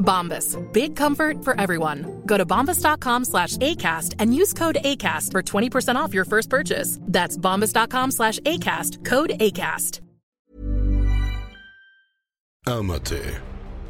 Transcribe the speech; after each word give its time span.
Bombas. 0.00 0.56
Big 0.72 0.96
comfort 0.96 1.44
for 1.44 1.60
everyone. 1.60 2.22
Go 2.26 2.36
to 2.36 2.44
bombas.com 2.44 3.24
slash 3.24 3.56
ACAST 3.58 4.16
and 4.18 4.34
use 4.34 4.52
code 4.52 4.78
ACAST 4.84 5.30
for 5.30 5.42
20% 5.42 5.94
off 5.94 6.12
your 6.12 6.24
first 6.24 6.50
purchase. 6.50 6.98
That's 7.02 7.36
bombas.com 7.36 8.10
slash 8.10 8.40
ACAST. 8.40 9.04
Code 9.04 9.30
ACAST. 9.38 10.00
Amate. 12.66 13.40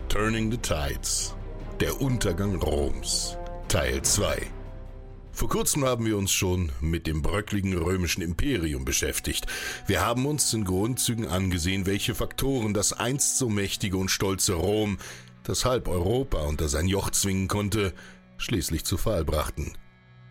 Turning 0.09 0.51
the 0.51 0.57
Tides. 0.57 1.35
Der 1.81 2.01
Untergang 2.01 2.61
Roms. 2.63 3.37
Teil 3.69 4.03
2. 4.03 4.53
Vor 5.33 5.49
kurzem 5.49 5.85
haben 5.85 6.05
wir 6.07 6.19
uns 6.19 6.33
schon 6.33 6.71
mit 6.81 7.07
dem 7.07 7.23
bröckligen 7.23 7.77
römischen 7.77 8.21
Imperium 8.21 8.85
beschäftigt. 8.85 9.47
Wir 9.87 10.05
haben 10.05 10.27
uns 10.27 10.53
in 10.53 10.65
Grundzügen 10.65 11.27
angesehen, 11.27 11.87
welche 11.87 12.15
Faktoren 12.15 12.75
das 12.75 12.93
einst 12.93 13.39
so 13.39 13.49
mächtige 13.49 13.97
und 13.97 14.11
stolze 14.11 14.55
Rom, 14.55 14.99
das 15.45 15.65
halb 15.65 15.89
Europa 15.89 16.41
unter 16.43 16.69
sein 16.69 16.87
Joch 16.87 17.11
zwingen 17.11 17.49
konnte, 17.49 17.93
schließlich 18.37 18.85
zu 18.85 18.97
Fall 18.97 19.25
brachten. 19.25 19.73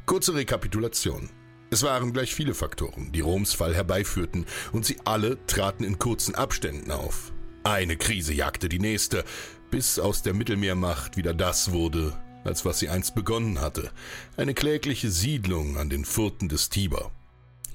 Kurze 0.06 0.34
Rekapitulation. 0.34 1.30
Es 1.72 1.84
waren 1.84 2.14
gleich 2.14 2.34
viele 2.34 2.56
Faktoren, 2.56 3.12
die 3.12 3.22
Roms 3.22 3.54
Fall 3.54 3.76
herbeiführten, 3.76 4.46
und 4.72 4.86
sie 4.86 4.98
alle 5.06 5.46
traten 5.46 5.84
in 5.84 6.00
kurzen 6.00 6.34
Abständen 6.34 6.92
auf. 6.92 7.32
Eine 7.64 7.98
Krise 7.98 8.34
jagte 8.34 8.70
die 8.70 8.80
nächste, 8.80 9.24
bis 9.70 10.00
aus 10.00 10.24
der 10.24 10.34
Mittelmeermacht 10.34 11.18
wieder 11.18 11.36
das 11.36 11.72
wurde, 11.72 12.18
als 12.44 12.66
was 12.66 12.80
sie 12.80 12.90
einst 12.90 13.14
begonnen 13.14 13.62
hatte, 13.62 13.92
eine 14.38 14.53
klägliche 14.53 15.12
Siedlung 15.12 15.78
an 15.78 15.90
den 15.90 16.06
Furten 16.06 16.50
des 16.50 16.69
Tiber. 16.69 17.12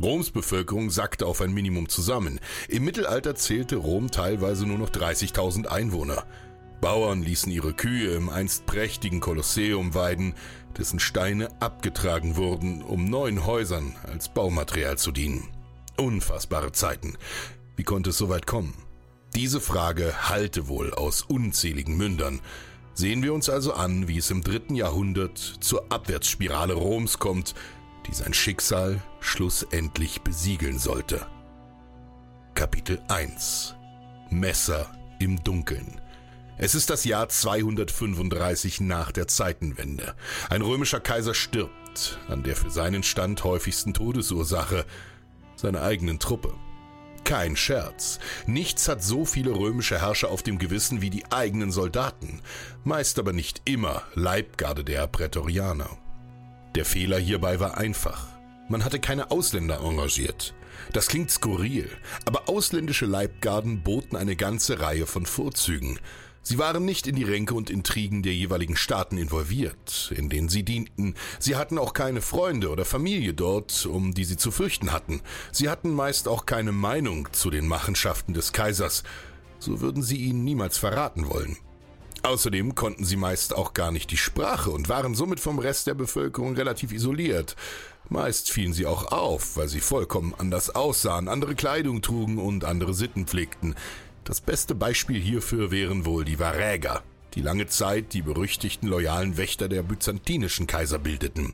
Roms 0.03 0.31
Bevölkerung 0.31 0.91
sackte 0.91 1.27
auf 1.27 1.41
ein 1.41 1.53
Minimum 1.53 1.89
zusammen. 1.89 2.41
Im 2.69 2.84
Mittelalter 2.84 3.37
zählte 3.37 3.77
Rom 3.77 4.11
teilweise 4.11 4.67
nur 4.67 4.78
noch 4.78 4.91
30.000 4.91 5.67
Einwohner. 5.67 6.25
Bauern 6.81 7.23
ließen 7.23 7.51
ihre 7.51 7.73
Kühe 7.73 8.15
im 8.15 8.29
einst 8.29 8.67
prächtigen 8.67 9.21
Kolosseum 9.21 9.95
weiden, 9.95 10.35
dessen 10.77 11.01
Steine 11.01 11.49
abgetragen 11.61 12.37
wurden, 12.37 12.83
um 12.83 13.05
neuen 13.05 13.47
Häusern 13.47 13.95
als 14.05 14.29
Baumaterial 14.29 14.99
zu 14.99 15.12
dienen. 15.12 15.49
Unfassbare 15.97 16.73
Zeiten. 16.73 17.17
Wie 17.77 17.85
konnte 17.85 18.11
es 18.11 18.19
so 18.19 18.29
weit 18.29 18.47
kommen? 18.47 18.75
Diese 19.35 19.61
Frage 19.61 20.29
hallte 20.29 20.69
wohl 20.69 20.93
aus 20.93 21.23
unzähligen 21.23 21.97
Mündern. 21.97 22.41
Sehen 22.95 23.23
wir 23.23 23.35
uns 23.35 23.49
also 23.49 23.73
an, 23.73 24.06
wie 24.06 24.19
es 24.19 24.31
im 24.31 24.43
dritten 24.43 24.77
Jahrhundert 24.77 25.39
zur 25.39 25.91
Abwärtsspirale 25.91 26.75
Roms 26.75 27.19
kommt, 27.19 27.55
die 28.06 28.15
sein 28.15 28.35
Schicksal 28.35 29.03
schlussendlich 29.21 30.21
besiegeln 30.23 30.79
sollte. 30.79 31.27
Kapitel 32.55 33.01
1 33.09 33.75
Messer 34.31 34.87
im 35.19 35.43
Dunkeln 35.43 36.01
es 36.56 36.75
ist 36.75 36.91
das 36.91 37.04
Jahr 37.04 37.28
235 37.28 38.81
nach 38.81 39.10
der 39.10 39.26
Zeitenwende. 39.26 40.15
Ein 40.50 40.62
römischer 40.62 41.00
Kaiser 41.00 41.34
stirbt, 41.34 42.19
an 42.28 42.42
der 42.42 42.54
für 42.54 42.70
seinen 42.70 43.03
Stand 43.03 43.42
häufigsten 43.42 43.92
Todesursache, 43.92 44.84
seiner 45.56 45.82
eigenen 45.82 46.19
Truppe. 46.19 46.54
Kein 47.25 47.56
Scherz. 47.56 48.19
Nichts 48.47 48.87
hat 48.87 49.03
so 49.03 49.25
viele 49.25 49.50
römische 49.53 50.00
Herrscher 50.00 50.28
auf 50.28 50.43
dem 50.43 50.59
Gewissen 50.59 51.00
wie 51.00 51.10
die 51.10 51.25
eigenen 51.32 51.72
Soldaten, 51.72 52.41
meist 52.84 53.19
aber 53.19 53.32
nicht 53.32 53.62
immer 53.64 54.03
Leibgarde 54.14 54.84
der 54.84 55.06
Prätorianer. 55.06 55.88
Der 56.75 56.84
Fehler 56.84 57.19
hierbei 57.19 57.60
war 57.60 57.78
einfach. 57.78 58.28
Man 58.69 58.84
hatte 58.84 59.00
keine 59.00 59.31
Ausländer 59.31 59.81
engagiert. 59.81 60.54
Das 60.93 61.09
klingt 61.09 61.31
skurril, 61.31 61.88
aber 62.26 62.48
ausländische 62.48 63.06
Leibgarden 63.06 63.82
boten 63.82 64.16
eine 64.16 64.37
ganze 64.37 64.81
Reihe 64.81 65.06
von 65.06 65.26
Vorzügen. 65.26 65.98
Sie 66.47 66.59
waren 66.59 66.84
nicht 66.84 67.06
in 67.06 67.16
die 67.16 67.25
Ränke 67.25 67.55
und 67.55 67.71
Intrigen 67.71 68.22
der 68.22 68.34
jeweiligen 68.34 68.77
Staaten 68.77 69.16
involviert, 69.16 70.12
in 70.15 70.28
denen 70.28 70.50
sie 70.50 70.62
dienten. 70.62 71.15
Sie 71.38 71.56
hatten 71.56 71.78
auch 71.78 71.94
keine 71.94 72.21
Freunde 72.21 72.69
oder 72.69 72.84
Familie 72.84 73.32
dort, 73.32 73.87
um 73.87 74.12
die 74.12 74.27
sie 74.27 74.37
zu 74.37 74.50
fürchten 74.50 74.93
hatten. 74.93 75.22
Sie 75.53 75.71
hatten 75.71 75.91
meist 75.91 76.28
auch 76.28 76.44
keine 76.44 76.72
Meinung 76.72 77.28
zu 77.32 77.49
den 77.49 77.66
Machenschaften 77.66 78.34
des 78.34 78.53
Kaisers. 78.53 79.05
So 79.59 79.81
würden 79.81 80.03
sie 80.03 80.19
ihn 80.19 80.44
niemals 80.44 80.77
verraten 80.77 81.31
wollen. 81.31 81.56
Außerdem 82.22 82.75
konnten 82.75 83.05
sie 83.05 83.16
meist 83.16 83.55
auch 83.56 83.72
gar 83.72 83.91
nicht 83.91 84.11
die 84.11 84.19
Sprache 84.19 84.71
und 84.71 84.91
waren 84.91 85.15
somit 85.15 85.41
vom 85.41 85.59
Rest 85.59 85.87
der 85.87 85.94
Bevölkerung 85.94 86.56
relativ 86.56 86.93
isoliert. 86.93 87.56
Meist 88.11 88.50
fielen 88.50 88.75
sie 88.75 88.84
auch 88.84 89.12
auf, 89.12 89.56
weil 89.56 89.69
sie 89.69 89.81
vollkommen 89.81 90.34
anders 90.37 90.75
aussahen, 90.75 91.28
andere 91.28 91.55
Kleidung 91.55 92.03
trugen 92.03 92.38
und 92.38 92.65
andere 92.65 92.93
Sitten 92.93 93.26
pflegten. 93.26 93.75
Das 94.25 94.41
beste 94.41 94.75
Beispiel 94.75 95.21
hierfür 95.21 95.71
wären 95.71 96.07
wohl 96.07 96.25
die 96.25 96.39
Varäger, 96.39 97.03
die 97.35 97.43
lange 97.43 97.67
Zeit 97.67 98.15
die 98.15 98.23
berüchtigten 98.23 98.89
loyalen 98.89 99.37
Wächter 99.37 99.69
der 99.69 99.83
byzantinischen 99.83 100.67
Kaiser 100.67 100.99
bildeten. 100.99 101.53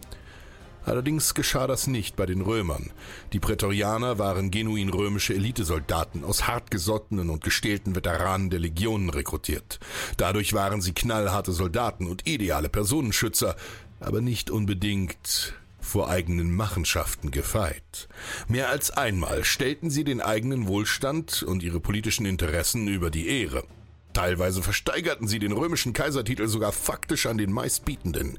Allerdings 0.84 1.34
geschah 1.34 1.66
das 1.66 1.88
nicht 1.88 2.14
bei 2.14 2.26
den 2.26 2.40
Römern. 2.40 2.90
Die 3.32 3.40
Prätorianer 3.40 4.18
waren 4.18 4.52
genuin 4.52 4.88
römische 4.88 5.34
Elitesoldaten 5.34 6.24
aus 6.24 6.46
hartgesottenen 6.46 7.28
und 7.28 7.42
gestählten 7.42 7.96
Veteranen 7.96 8.50
der 8.50 8.60
Legionen 8.60 9.10
rekrutiert. 9.10 9.80
Dadurch 10.16 10.52
waren 10.52 10.80
sie 10.80 10.92
knallharte 10.92 11.52
Soldaten 11.52 12.06
und 12.06 12.26
ideale 12.28 12.68
Personenschützer, 12.68 13.56
aber 13.98 14.20
nicht 14.20 14.48
unbedingt 14.48 15.54
vor 15.80 16.10
eigenen 16.10 16.54
Machenschaften 16.54 17.30
gefeit. 17.30 18.08
Mehr 18.48 18.68
als 18.68 18.90
einmal 18.90 19.44
stellten 19.44 19.90
sie 19.90 20.04
den 20.04 20.20
eigenen 20.20 20.66
Wohlstand 20.68 21.42
und 21.42 21.62
ihre 21.62 21.80
politischen 21.80 22.26
Interessen 22.26 22.88
über 22.88 23.10
die 23.10 23.28
Ehre. 23.28 23.64
Teilweise 24.12 24.62
versteigerten 24.62 25.28
sie 25.28 25.38
den 25.38 25.52
römischen 25.52 25.92
Kaisertitel 25.92 26.48
sogar 26.48 26.72
faktisch 26.72 27.26
an 27.26 27.38
den 27.38 27.52
meistbietenden. 27.52 28.38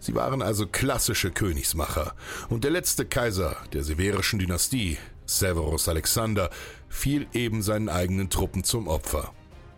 Sie 0.00 0.14
waren 0.14 0.42
also 0.42 0.66
klassische 0.66 1.30
Königsmacher, 1.30 2.14
und 2.48 2.64
der 2.64 2.72
letzte 2.72 3.04
Kaiser 3.04 3.56
der 3.72 3.84
severischen 3.84 4.38
Dynastie, 4.38 4.98
Severus 5.26 5.88
Alexander, 5.88 6.50
fiel 6.88 7.26
eben 7.32 7.62
seinen 7.62 7.88
eigenen 7.88 8.28
Truppen 8.28 8.64
zum 8.64 8.88
Opfer. 8.88 9.32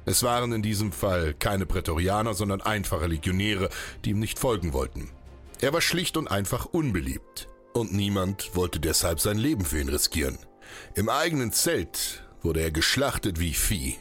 Es 0.07 0.23
waren 0.23 0.53
in 0.53 0.63
diesem 0.63 0.93
Fall 0.93 1.35
keine 1.35 1.67
Prätorianer, 1.67 2.35
sondern 2.35 2.61
einfache 2.61 3.07
Legionäre, 3.07 3.71
die 4.05 4.11
ihm 4.11 4.19
nicht 4.19 4.39
folgen 4.39 4.73
wollten. 4.73 5.11
Er 5.65 5.73
war 5.73 5.81
schlicht 5.81 6.19
und 6.19 6.31
einfach 6.31 6.67
unbeliebt. 6.67 7.49
Und 7.73 7.91
niemand 7.91 8.55
wollte 8.55 8.81
deshalb 8.81 9.19
sein 9.19 9.39
Leben 9.39 9.65
für 9.65 9.81
ihn 9.81 9.89
riskieren. 9.89 10.37
Im 10.95 11.09
eigenen 11.09 11.53
Zelt 11.53 12.23
wurde 12.43 12.61
er 12.61 12.71
geschlachtet 12.71 13.41
wie 13.41 13.55
Vieh. 13.55 13.97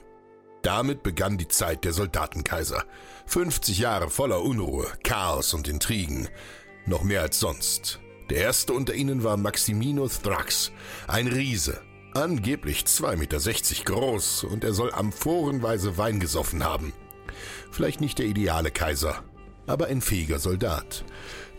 Damit 0.62 1.04
begann 1.04 1.38
die 1.38 1.48
Zeit 1.48 1.86
der 1.86 1.94
Soldatenkaiser. 1.94 2.84
50 3.28 3.80
Jahre 3.80 4.10
voller 4.10 4.42
Unruhe, 4.42 4.88
Chaos 5.06 5.54
und 5.54 5.70
Intrigen. 5.70 6.28
Noch 6.86 7.04
mehr 7.04 7.22
als 7.22 7.40
sonst. 7.40 8.02
Der 8.30 8.40
erste 8.40 8.74
unter 8.74 8.94
ihnen 8.94 9.24
war 9.24 9.38
Maximinus 9.38 10.22
Thrax, 10.22 10.74
ein 11.08 11.28
Riese, 11.28 11.82
Angeblich 12.14 12.84
2,60 12.84 13.16
Meter 13.16 13.84
groß 13.86 14.44
und 14.44 14.66
er 14.66 14.74
soll 14.74 14.92
amphorenweise 14.92 15.98
Wein 15.98 16.20
gesoffen 16.20 16.66
haben. 16.66 16.92
Vielleicht 17.72 18.02
nicht 18.02 18.20
der 18.20 18.26
ideale 18.26 18.70
Kaiser, 18.70 19.24
aber 19.66 19.88
ein 19.88 20.02
fähiger 20.02 20.40
Soldat. 20.40 21.06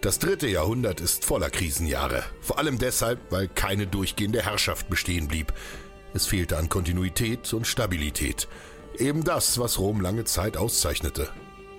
Das 0.05 0.19
dritte 0.19 0.47
Jahrhundert 0.47 1.01
ist 1.01 1.25
voller 1.25 1.49
Krisenjahre, 1.49 2.25
vor 2.43 2.59
allem 2.59 2.79
deshalb, 2.79 3.33
weil 3.33 3.49
keine 3.49 3.87
durchgehende 3.87 4.43
Herrschaft 4.43 4.91
bestehen 4.91 5.29
blieb. 5.29 5.55
Es 6.12 6.27
fehlte 6.27 6.59
an 6.59 6.69
Kontinuität 6.69 7.55
und 7.55 7.67
Stabilität. 7.67 8.47
Eben 8.99 9.25
das, 9.25 9.59
was 9.59 9.79
Rom 9.79 10.03
lange 10.03 10.25
Zeit 10.25 10.59
auszeichnete. 10.59 11.31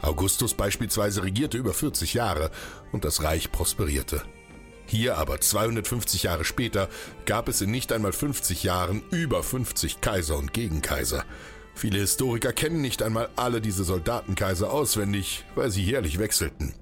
Augustus 0.01 0.55
beispielsweise 0.55 1.21
regierte 1.21 1.59
über 1.59 1.75
40 1.75 2.15
Jahre 2.15 2.49
und 2.91 3.05
das 3.05 3.21
Reich 3.21 3.51
prosperierte. 3.51 4.23
Hier 4.87 5.19
aber 5.19 5.39
250 5.39 6.23
Jahre 6.23 6.45
später 6.45 6.89
gab 7.27 7.47
es 7.47 7.61
in 7.61 7.69
nicht 7.69 7.91
einmal 7.91 8.11
50 8.11 8.63
Jahren 8.63 9.03
über 9.11 9.43
50 9.43 10.01
Kaiser 10.01 10.39
und 10.39 10.51
Gegenkaiser. 10.51 11.25
Viele 11.75 11.99
Historiker 11.99 12.53
kennen 12.53 12.81
nicht 12.81 13.03
einmal 13.03 13.29
alle 13.35 13.61
diese 13.61 13.83
Soldatenkaiser 13.83 14.71
auswendig, 14.71 15.45
weil 15.53 15.69
sie 15.69 15.83
jährlich 15.83 16.17
wechselten. 16.17 16.73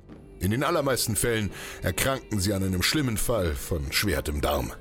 In 0.44 0.52
den 0.52 0.64
allermeisten 0.66 1.16
Fällen 1.16 1.52
erkrankten 1.84 2.42
sie 2.42 2.52
an 2.52 2.64
einem 2.64 2.84
schlimmen 2.84 3.16
Fall 3.16 3.56
von 3.56 3.94
Schwert 3.94 4.28
im 4.28 4.42
Darm. 4.42 4.74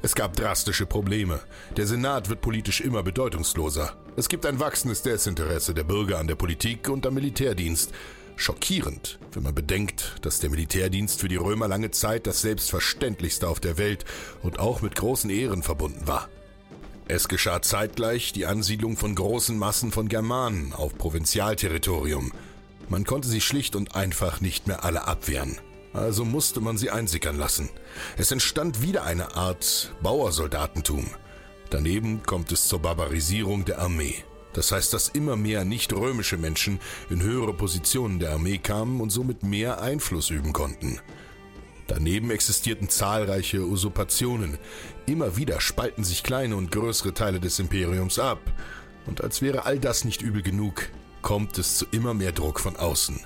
Es 0.00 0.14
gab 0.14 0.36
drastische 0.36 0.86
Probleme. 0.86 1.40
Der 1.76 1.88
Senat 1.88 2.28
wird 2.28 2.40
politisch 2.40 2.80
immer 2.80 3.02
bedeutungsloser. 3.02 3.96
Es 4.14 4.28
gibt 4.28 4.46
ein 4.46 4.60
wachsendes 4.60 5.02
Desinteresse 5.02 5.74
der 5.74 5.82
Bürger 5.82 6.20
an 6.20 6.28
der 6.28 6.36
Politik 6.36 6.88
und 6.88 7.04
am 7.04 7.14
Militärdienst. 7.14 7.90
Schockierend, 8.36 9.18
wenn 9.32 9.42
man 9.42 9.56
bedenkt, 9.56 10.14
dass 10.22 10.38
der 10.38 10.50
Militärdienst 10.50 11.20
für 11.20 11.28
die 11.28 11.36
Römer 11.36 11.66
lange 11.66 11.90
Zeit 11.90 12.28
das 12.28 12.40
selbstverständlichste 12.40 13.48
auf 13.48 13.58
der 13.58 13.78
Welt 13.78 14.04
und 14.44 14.60
auch 14.60 14.82
mit 14.82 14.94
großen 14.94 15.30
Ehren 15.30 15.64
verbunden 15.64 16.06
war. 16.06 16.28
Es 17.08 17.26
geschah 17.26 17.60
zeitgleich 17.60 18.32
die 18.32 18.46
Ansiedlung 18.46 18.96
von 18.96 19.16
großen 19.16 19.58
Massen 19.58 19.90
von 19.90 20.08
Germanen 20.08 20.72
auf 20.72 20.96
Provinzialterritorium. 20.96 22.30
Man 22.92 23.04
konnte 23.04 23.26
sie 23.26 23.40
schlicht 23.40 23.74
und 23.74 23.94
einfach 23.96 24.42
nicht 24.42 24.66
mehr 24.66 24.84
alle 24.84 25.06
abwehren. 25.06 25.56
Also 25.94 26.26
musste 26.26 26.60
man 26.60 26.76
sie 26.76 26.90
einsickern 26.90 27.38
lassen. 27.38 27.70
Es 28.18 28.30
entstand 28.30 28.82
wieder 28.82 29.04
eine 29.04 29.34
Art 29.34 29.94
Bauersoldatentum. 30.02 31.06
Daneben 31.70 32.22
kommt 32.22 32.52
es 32.52 32.68
zur 32.68 32.80
Barbarisierung 32.80 33.64
der 33.64 33.78
Armee. 33.78 34.16
Das 34.52 34.72
heißt, 34.72 34.92
dass 34.92 35.08
immer 35.08 35.36
mehr 35.36 35.64
nicht-römische 35.64 36.36
Menschen 36.36 36.80
in 37.08 37.22
höhere 37.22 37.54
Positionen 37.54 38.18
der 38.18 38.32
Armee 38.32 38.58
kamen 38.58 39.00
und 39.00 39.08
somit 39.08 39.42
mehr 39.42 39.80
Einfluss 39.80 40.28
üben 40.28 40.52
konnten. 40.52 41.00
Daneben 41.86 42.30
existierten 42.30 42.90
zahlreiche 42.90 43.62
Usurpationen. 43.66 44.58
Immer 45.06 45.38
wieder 45.38 45.62
spalten 45.62 46.04
sich 46.04 46.22
kleine 46.22 46.56
und 46.56 46.70
größere 46.70 47.14
Teile 47.14 47.40
des 47.40 47.58
Imperiums 47.58 48.18
ab. 48.18 48.42
Und 49.06 49.24
als 49.24 49.40
wäre 49.40 49.64
all 49.64 49.78
das 49.78 50.04
nicht 50.04 50.20
übel 50.20 50.42
genug, 50.42 50.90
kommt 51.22 51.58
es 51.58 51.78
zu 51.78 51.86
immer 51.90 52.14
mehr 52.14 52.32
Druck 52.32 52.60
von 52.60 52.76
außen. 52.76 53.20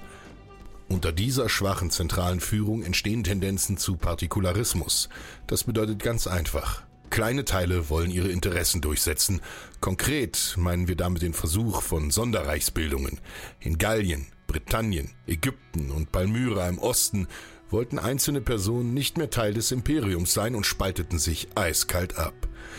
Unter 0.88 1.10
dieser 1.10 1.48
schwachen 1.48 1.90
zentralen 1.90 2.40
Führung 2.40 2.84
entstehen 2.84 3.24
Tendenzen 3.24 3.76
zu 3.76 3.96
Partikularismus. 3.96 5.08
Das 5.48 5.64
bedeutet 5.64 6.00
ganz 6.00 6.26
einfach, 6.28 6.86
Kleine 7.10 7.44
Teile 7.44 7.88
wollen 7.88 8.10
ihre 8.10 8.28
Interessen 8.28 8.80
durchsetzen. 8.80 9.40
Konkret 9.80 10.54
meinen 10.58 10.88
wir 10.88 10.96
damit 10.96 11.22
den 11.22 11.34
Versuch 11.34 11.82
von 11.82 12.10
Sonderreichsbildungen. 12.10 13.20
In 13.60 13.78
Gallien, 13.78 14.26
Britannien, 14.46 15.10
Ägypten 15.26 15.90
und 15.92 16.12
Palmyra 16.12 16.68
im 16.68 16.78
Osten 16.78 17.28
wollten 17.70 17.98
einzelne 17.98 18.40
Personen 18.40 18.92
nicht 18.92 19.18
mehr 19.18 19.30
Teil 19.30 19.54
des 19.54 19.72
Imperiums 19.72 20.34
sein 20.34 20.54
und 20.54 20.66
spalteten 20.66 21.18
sich 21.18 21.48
eiskalt 21.54 22.16
ab. 22.16 22.34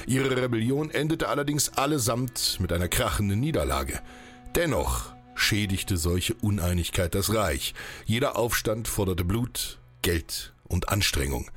Ihre 0.05 0.41
Rebellion 0.41 0.91
endete 0.91 1.29
allerdings 1.29 1.69
allesamt 1.69 2.57
mit 2.59 2.71
einer 2.71 2.87
krachenden 2.87 3.39
Niederlage. 3.39 4.01
Dennoch 4.57 5.13
schädigte 5.35 5.97
solche 5.97 6.33
Uneinigkeit 6.33 7.13
das 7.13 7.31
Reich. 7.31 7.75
Jeder 8.05 8.37
Aufstand 8.37 8.87
forderte 8.87 9.23
Blut, 9.23 9.77
Geld 10.01 10.55
und 10.67 10.89
Anstrengung. 10.89 11.51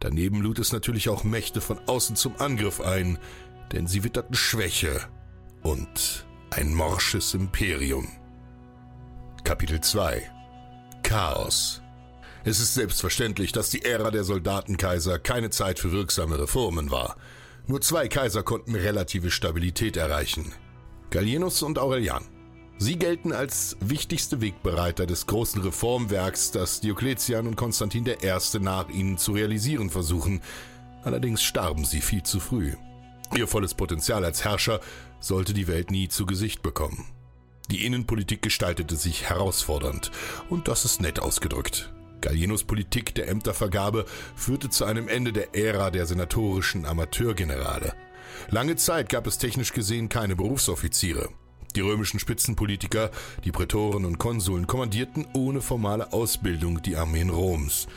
Daneben 0.00 0.42
lud 0.42 0.58
es 0.58 0.72
natürlich 0.72 1.08
auch 1.08 1.22
Mächte 1.22 1.60
von 1.60 1.78
außen 1.86 2.16
zum 2.16 2.34
Angriff 2.40 2.80
ein, 2.80 3.20
denn 3.70 3.86
sie 3.86 4.02
witterten 4.02 4.34
Schwäche 4.34 5.00
und 5.62 6.26
ein 6.50 6.74
morsches 6.74 7.34
Imperium. 7.34 8.08
Kapitel 9.44 9.80
2 9.80 10.28
Chaos 11.04 11.82
Es 12.42 12.58
ist 12.58 12.74
selbstverständlich, 12.74 13.52
dass 13.52 13.70
die 13.70 13.84
Ära 13.84 14.10
der 14.10 14.24
Soldatenkaiser 14.24 15.20
keine 15.20 15.50
Zeit 15.50 15.78
für 15.78 15.92
wirksame 15.92 16.36
Reformen 16.36 16.90
war. 16.90 17.16
Nur 17.68 17.80
zwei 17.80 18.08
Kaiser 18.08 18.42
konnten 18.42 18.74
relative 18.74 19.30
Stabilität 19.30 19.96
erreichen. 19.96 20.52
Gallienus 21.14 21.62
und 21.62 21.78
Aurelian. 21.78 22.24
Sie 22.76 22.96
gelten 22.96 23.30
als 23.30 23.76
wichtigste 23.78 24.40
Wegbereiter 24.40 25.06
des 25.06 25.28
großen 25.28 25.62
Reformwerks, 25.62 26.50
das 26.50 26.80
Diokletian 26.80 27.46
und 27.46 27.54
Konstantin 27.54 28.04
I. 28.04 28.58
nach 28.58 28.88
ihnen 28.88 29.16
zu 29.16 29.30
realisieren 29.30 29.90
versuchen. 29.90 30.42
Allerdings 31.04 31.40
starben 31.40 31.84
sie 31.84 32.00
viel 32.00 32.24
zu 32.24 32.40
früh. 32.40 32.72
Ihr 33.36 33.46
volles 33.46 33.74
Potenzial 33.74 34.24
als 34.24 34.44
Herrscher 34.44 34.80
sollte 35.20 35.54
die 35.54 35.68
Welt 35.68 35.92
nie 35.92 36.08
zu 36.08 36.26
Gesicht 36.26 36.62
bekommen. 36.62 37.06
Die 37.70 37.86
Innenpolitik 37.86 38.42
gestaltete 38.42 38.96
sich 38.96 39.30
herausfordernd, 39.30 40.10
und 40.50 40.66
das 40.66 40.84
ist 40.84 41.00
nett 41.00 41.20
ausgedrückt. 41.20 41.94
Gallienus 42.22 42.64
Politik 42.64 43.14
der 43.14 43.28
Ämtervergabe 43.28 44.04
führte 44.34 44.68
zu 44.68 44.84
einem 44.84 45.06
Ende 45.06 45.32
der 45.32 45.54
Ära 45.54 45.92
der 45.92 46.06
senatorischen 46.06 46.86
Amateurgenerale. 46.86 47.94
Lange 48.50 48.76
Zeit 48.76 49.08
gab 49.08 49.26
es 49.26 49.38
technisch 49.38 49.72
gesehen 49.72 50.08
keine 50.08 50.36
Berufsoffiziere. 50.36 51.28
Die 51.76 51.80
römischen 51.80 52.20
Spitzenpolitiker, 52.20 53.10
die 53.44 53.50
Prätoren 53.50 54.04
und 54.04 54.18
Konsuln 54.18 54.66
kommandierten 54.66 55.26
ohne 55.34 55.60
formale 55.60 56.12
Ausbildung 56.12 56.82
die 56.82 56.96
Armeen 56.96 57.30
Roms. 57.30 57.88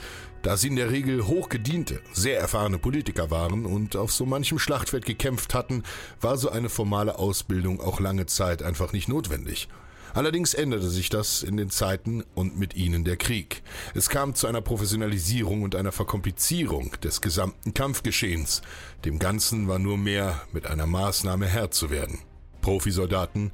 Da 0.42 0.58
sie 0.58 0.68
in 0.68 0.76
der 0.76 0.92
Regel 0.92 1.28
hochgediente, 1.28 2.02
sehr 2.14 2.40
erfahrene 2.40 2.78
Politiker 2.78 3.30
waren 3.30 3.66
und 3.66 3.96
auf 3.96 4.12
so 4.12 4.26
manchem 4.26 4.60
Schlachtfeld 4.60 5.06
gekämpft 5.06 5.54
hatten, 5.54 5.84
war 6.22 6.38
so 6.38 6.50
eine 6.50 6.70
formale 6.70 7.20
Ausbildung 7.20 7.82
auch 7.82 8.00
lange 8.00 8.26
Zeit 8.26 8.64
einfach 8.64 8.94
nicht 8.94 9.10
notwendig. 9.10 9.68
Allerdings 10.14 10.54
änderte 10.54 10.90
sich 10.90 11.10
das 11.10 11.44
in 11.44 11.58
den 11.58 11.70
Zeiten 11.70 12.24
und 12.36 12.58
mit 12.58 12.76
ihnen 12.76 13.04
der 13.04 13.18
Krieg. 13.18 13.64
Es 13.94 14.10
kam 14.10 14.36
zu 14.36 14.48
einer 14.48 14.62
Professionalisierung 14.62 15.64
und 15.64 15.76
einer 15.76 15.92
Verkomplizierung 15.92 16.92
des 17.04 17.22
gesamten 17.22 17.74
Kampfgeschehens. 17.74 18.62
Dem 19.06 19.20
Ganzen 19.20 19.68
war 19.68 19.80
nur 19.80 19.98
mehr 19.98 20.42
mit 20.52 20.68
einer 20.68 20.88
Maßnahme 20.88 21.46
Herr 21.46 21.72
zu 21.72 21.90
werden. 21.90 22.20
Profisoldaten 22.62 23.52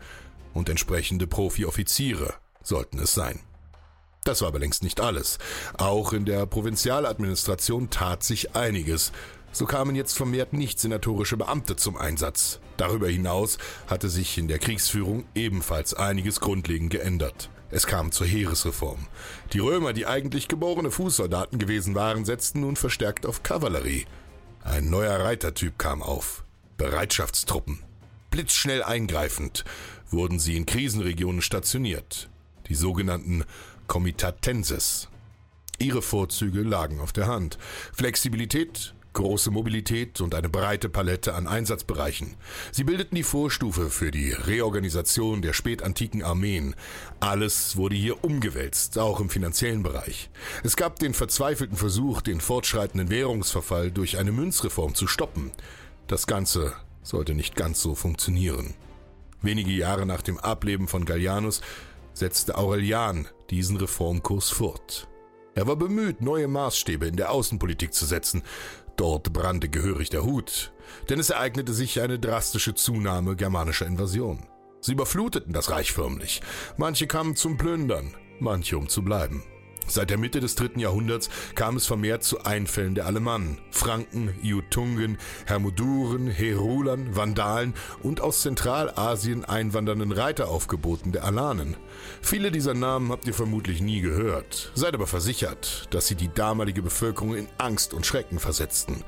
und 0.54 0.70
entsprechende 0.70 1.28
Profioffiziere 1.28 2.34
sollten 2.64 3.00
es 3.00 3.14
sein. 3.14 3.40
Das 4.24 4.42
war 4.42 4.50
aber 4.50 4.60
längst 4.60 4.84
nicht 4.84 5.02
alles. 5.02 5.38
Auch 5.78 6.14
in 6.14 6.26
der 6.26 6.46
Provinzialadministration 6.46 7.90
tat 7.90 8.24
sich 8.24 8.56
einiges. 8.56 9.12
So 9.52 9.66
kamen 9.66 9.96
jetzt 9.96 10.18
vermehrt 10.18 10.54
nicht 10.54 10.80
senatorische 10.80 11.38
Beamte 11.38 11.76
zum 11.76 11.98
Einsatz. 11.98 12.60
Darüber 12.78 13.08
hinaus 13.08 13.58
hatte 13.88 14.10
sich 14.10 14.38
in 14.38 14.48
der 14.48 14.60
Kriegsführung 14.60 15.26
ebenfalls 15.36 15.94
einiges 15.94 16.40
grundlegend 16.40 16.90
geändert. 16.90 17.50
Es 17.70 17.86
kam 17.86 18.12
zur 18.12 18.28
Heeresreform. 18.28 19.08
Die 19.52 19.60
Römer, 19.60 19.94
die 19.94 20.06
eigentlich 20.06 20.48
geborene 20.48 20.92
Fußsoldaten 20.92 21.60
gewesen 21.60 21.96
waren, 21.96 22.24
setzten 22.24 22.62
nun 22.62 22.76
verstärkt 22.76 23.26
auf 23.26 23.44
Kavallerie. 23.44 24.06
Ein 24.64 24.90
neuer 24.90 25.20
Reitertyp 25.20 25.78
kam 25.78 26.02
auf. 26.02 26.44
Bereitschaftstruppen 26.78 27.80
blitzschnell 28.34 28.82
eingreifend 28.82 29.64
wurden 30.10 30.40
sie 30.40 30.56
in 30.58 30.66
Krisenregionen 30.66 31.44
stationiert, 31.44 32.30
die 32.68 32.74
sogenannten 32.74 33.46
Comitatenses. 33.88 35.10
Ihre 35.80 36.02
Vorzüge 36.02 36.62
lagen 36.62 37.00
auf 37.00 37.14
der 37.14 37.28
Hand. 37.28 37.58
Flexibilität, 37.94 38.94
große 39.14 39.52
Mobilität 39.52 40.22
und 40.22 40.36
eine 40.36 40.50
breite 40.50 40.90
Palette 40.90 41.34
an 41.34 41.48
Einsatzbereichen. 41.48 42.36
Sie 42.72 42.84
bildeten 42.84 43.16
die 43.16 43.24
Vorstufe 43.24 43.90
für 43.90 44.12
die 44.12 44.32
Reorganisation 44.32 45.42
der 45.42 45.54
spätantiken 45.54 46.24
Armeen. 46.24 46.76
Alles 47.20 47.78
wurde 47.78 47.96
hier 47.96 48.24
umgewälzt, 48.24 48.98
auch 48.98 49.20
im 49.20 49.30
finanziellen 49.30 49.84
Bereich. 49.84 50.30
Es 50.64 50.76
gab 50.76 51.00
den 51.00 51.14
verzweifelten 51.14 51.78
Versuch, 51.78 52.22
den 52.22 52.42
fortschreitenden 52.42 53.10
Währungsverfall 53.10 53.92
durch 53.92 54.18
eine 54.18 54.32
Münzreform 54.32 54.96
zu 54.96 55.08
stoppen. 55.08 55.52
Das 56.08 56.28
Ganze 56.28 56.74
sollte 57.04 57.34
nicht 57.34 57.56
ganz 57.56 57.82
so 57.82 57.96
funktionieren. 57.96 58.74
Wenige 59.42 59.72
Jahre 59.72 60.06
nach 60.06 60.22
dem 60.22 60.38
Ableben 60.38 60.88
von 60.88 61.06
Gallianus 61.06 61.62
setzte 62.14 62.58
Aurelian 62.58 63.28
diesen 63.50 63.78
Reformkurs 63.78 64.50
fort. 64.50 65.08
Er 65.56 65.68
war 65.68 65.76
bemüht, 65.76 66.22
neue 66.22 66.48
Maßstäbe 66.48 67.06
in 67.06 67.16
der 67.16 67.32
Außenpolitik 67.32 67.94
zu 67.94 68.06
setzen. 68.06 68.44
Dort 68.96 69.34
brannte 69.34 69.70
gehörig 69.70 70.10
der 70.10 70.24
Hut, 70.24 70.74
denn 71.10 71.20
es 71.20 71.30
ereignete 71.30 71.74
sich 71.74 72.02
eine 72.02 72.20
drastische 72.20 72.76
Zunahme 72.76 73.36
germanischer 73.36 73.86
Invasion. 73.86 74.48
Sie 74.82 74.94
überfluteten 74.94 75.54
das 75.54 75.70
Reich 75.70 75.92
förmlich. 75.92 76.42
Manche 76.78 77.08
kamen 77.08 77.36
zum 77.36 77.58
Plündern, 77.58 78.16
manche 78.40 78.78
um 78.78 78.90
zu 78.90 79.02
bleiben. 79.04 79.44
Seit 79.88 80.10
der 80.10 80.18
Mitte 80.18 80.40
des 80.40 80.56
dritten 80.56 80.80
Jahrhunderts 80.80 81.30
kam 81.56 81.76
es 81.76 81.86
vermehrt 81.86 82.24
zu 82.24 82.44
Einfällen 82.44 82.96
der 82.96 83.06
Alemannen, 83.06 83.58
Franken, 83.72 84.34
Iutungen, 84.42 85.18
Hermoduren, 85.46 86.28
Herulern, 86.28 87.16
Vandalen 87.16 87.74
und 88.02 88.22
aus 88.22 88.42
Zentralasien 88.42 89.46
einwandernden 89.46 90.12
Reiteraufgeboten 90.12 91.12
der 91.12 91.26
Alanen. 91.26 91.76
Viele 92.22 92.52
dieser 92.52 92.74
Namen 92.74 93.12
habt 93.12 93.28
ihr 93.28 93.34
vermutlich 93.34 93.82
nie 93.82 94.02
gehört, 94.02 94.72
seid 94.74 94.94
aber 94.94 95.08
versichert, 95.08 95.88
dass 95.92 96.08
sie 96.08 96.16
die 96.16 96.34
damalige 96.34 96.82
Bevölkerung 96.82 97.36
in 97.36 97.48
Angst 97.58 97.94
und 97.94 98.06
Schrecken 98.06 98.40
versetzten. 98.40 99.04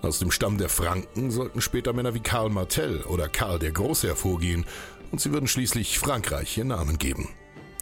Aus 0.00 0.20
dem 0.20 0.30
Stamm 0.30 0.58
der 0.58 0.68
Franken 0.68 1.32
sollten 1.32 1.60
später 1.60 1.92
Männer 1.92 2.14
wie 2.14 2.20
Karl 2.20 2.50
Martell 2.50 3.02
oder 3.02 3.28
Karl 3.28 3.58
der 3.58 3.72
Große 3.72 4.06
hervorgehen, 4.06 4.64
und 5.10 5.20
sie 5.20 5.32
würden 5.32 5.48
schließlich 5.48 5.98
Frankreich 5.98 6.58
ihren 6.58 6.68
Namen 6.68 6.98
geben. 6.98 7.30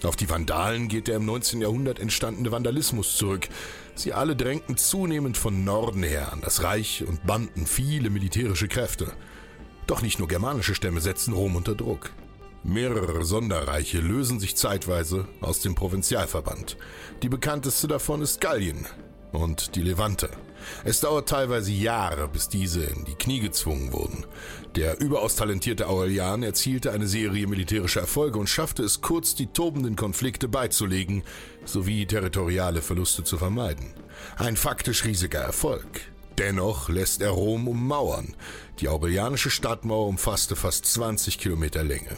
Auf 0.06 0.14
die 0.14 0.30
Vandalen 0.30 0.86
geht 0.86 1.08
der 1.08 1.16
im 1.16 1.24
19. 1.24 1.60
Jahrhundert 1.60 1.98
entstandene 1.98 2.52
Vandalismus 2.52 3.16
zurück. 3.16 3.48
Sie 3.96 4.12
alle 4.12 4.36
drängten 4.36 4.76
zunehmend 4.76 5.36
von 5.36 5.64
Norden 5.64 6.04
her 6.04 6.32
an 6.32 6.40
das 6.40 6.62
Reich 6.62 7.04
und 7.04 7.26
banden 7.26 7.66
viele 7.66 8.08
militärische 8.08 8.68
Kräfte. 8.68 9.12
Doch 9.88 10.02
nicht 10.02 10.20
nur 10.20 10.28
germanische 10.28 10.76
Stämme 10.76 11.00
setzten 11.00 11.32
Rom 11.32 11.56
unter 11.56 11.74
Druck. 11.74 12.12
Mehrere 12.62 13.24
Sonderreiche 13.24 13.98
lösen 13.98 14.38
sich 14.38 14.54
zeitweise 14.54 15.26
aus 15.40 15.60
dem 15.60 15.74
Provinzialverband. 15.74 16.76
Die 17.22 17.28
bekannteste 17.28 17.88
davon 17.88 18.22
ist 18.22 18.40
Gallien 18.40 18.86
und 19.32 19.74
die 19.74 19.82
Levante. 19.82 20.30
Es 20.84 21.00
dauert 21.00 21.28
teilweise 21.28 21.72
Jahre, 21.72 22.28
bis 22.28 22.48
diese 22.48 22.84
in 22.84 23.04
die 23.04 23.14
Knie 23.14 23.40
gezwungen 23.40 23.92
wurden. 23.92 24.24
Der 24.74 25.00
überaus 25.00 25.36
talentierte 25.36 25.88
Aurelian 25.88 26.42
erzielte 26.42 26.92
eine 26.92 27.06
Serie 27.06 27.46
militärischer 27.46 28.00
Erfolge 28.00 28.38
und 28.38 28.48
schaffte 28.48 28.82
es 28.82 29.00
kurz, 29.00 29.34
die 29.34 29.46
tobenden 29.46 29.96
Konflikte 29.96 30.48
beizulegen, 30.48 31.22
sowie 31.64 32.06
territoriale 32.06 32.82
Verluste 32.82 33.24
zu 33.24 33.38
vermeiden. 33.38 33.94
Ein 34.36 34.56
faktisch 34.56 35.04
riesiger 35.04 35.40
Erfolg. 35.40 35.86
Dennoch 36.38 36.90
lässt 36.90 37.22
er 37.22 37.30
Rom 37.30 37.66
ummauern. 37.66 38.34
Die 38.80 38.88
aurelianische 38.88 39.50
Stadtmauer 39.50 40.06
umfasste 40.06 40.54
fast 40.54 40.84
20 40.84 41.38
Kilometer 41.38 41.82
Länge. 41.82 42.16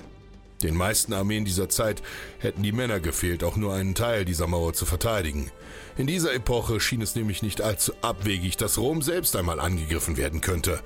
Den 0.63 0.75
meisten 0.75 1.13
Armeen 1.13 1.45
dieser 1.45 1.69
Zeit 1.69 2.03
hätten 2.39 2.63
die 2.63 2.73
Männer 2.73 2.99
gefehlt, 2.99 3.45
auch 3.45 3.57
nur 3.57 3.75
einen 3.75 3.95
Teil 3.95 4.25
dieser 4.25 4.49
Mauer 4.49 4.73
zu 4.73 4.87
verteidigen. 4.87 5.51
In 5.97 6.07
dieser 6.07 6.35
Epoche 6.35 6.81
schien 6.81 7.01
es 7.01 7.15
nämlich 7.15 7.43
nicht 7.43 7.61
allzu 7.61 7.93
abwegig, 8.03 8.57
dass 8.57 8.79
Rom 8.79 9.03
selbst 9.03 9.37
einmal 9.37 9.61
angegriffen 9.61 10.17
werden 10.17 10.41
könnte. 10.41 10.81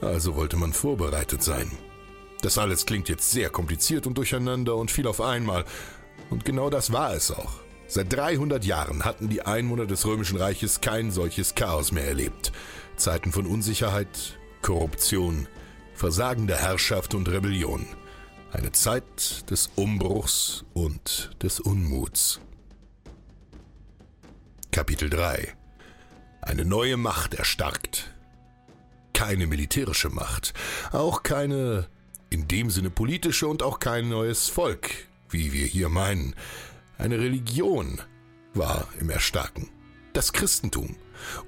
Also 0.00 0.36
wollte 0.36 0.56
man 0.56 0.72
vorbereitet 0.72 1.42
sein. 1.42 1.70
Das 2.40 2.56
alles 2.56 2.86
klingt 2.86 3.10
jetzt 3.10 3.30
sehr 3.30 3.50
kompliziert 3.50 4.06
und 4.06 4.16
durcheinander 4.16 4.76
und 4.76 4.90
viel 4.90 5.06
auf 5.06 5.20
einmal. 5.20 5.66
Und 6.30 6.46
genau 6.46 6.70
das 6.70 6.92
war 6.92 7.14
es 7.14 7.30
auch. 7.30 7.60
Seit 7.86 8.12
300 8.12 8.64
Jahren 8.64 9.04
hatten 9.04 9.28
die 9.28 9.42
Einwohner 9.42 9.84
des 9.84 10.06
Römischen 10.06 10.38
Reiches 10.38 10.80
kein 10.80 11.10
solches 11.10 11.54
Chaos 11.54 11.92
mehr 11.92 12.06
erlebt. 12.06 12.52
Zeiten 12.96 13.32
von 13.32 13.46
Unsicherheit, 13.46 14.38
Korruption, 14.62 15.48
versagender 15.94 16.56
Herrschaft 16.56 17.14
und 17.14 17.28
Rebellion. 17.28 17.86
Eine 18.52 18.72
Zeit 18.72 19.48
des 19.48 19.70
Umbruchs 19.76 20.64
und 20.74 21.30
des 21.40 21.60
Unmuts. 21.60 22.40
Kapitel 24.72 25.08
3 25.08 25.54
Eine 26.42 26.64
neue 26.64 26.96
Macht 26.96 27.34
erstarkt. 27.34 28.12
Keine 29.12 29.46
militärische 29.46 30.08
Macht, 30.08 30.52
auch 30.90 31.22
keine 31.22 31.86
in 32.28 32.48
dem 32.48 32.70
Sinne 32.70 32.90
politische 32.90 33.46
und 33.46 33.62
auch 33.62 33.78
kein 33.78 34.08
neues 34.08 34.48
Volk, 34.48 34.90
wie 35.28 35.52
wir 35.52 35.66
hier 35.66 35.88
meinen. 35.88 36.34
Eine 36.98 37.20
Religion 37.20 38.00
war 38.54 38.88
im 38.98 39.10
Erstarken. 39.10 39.68
Das 40.12 40.32
Christentum 40.32 40.96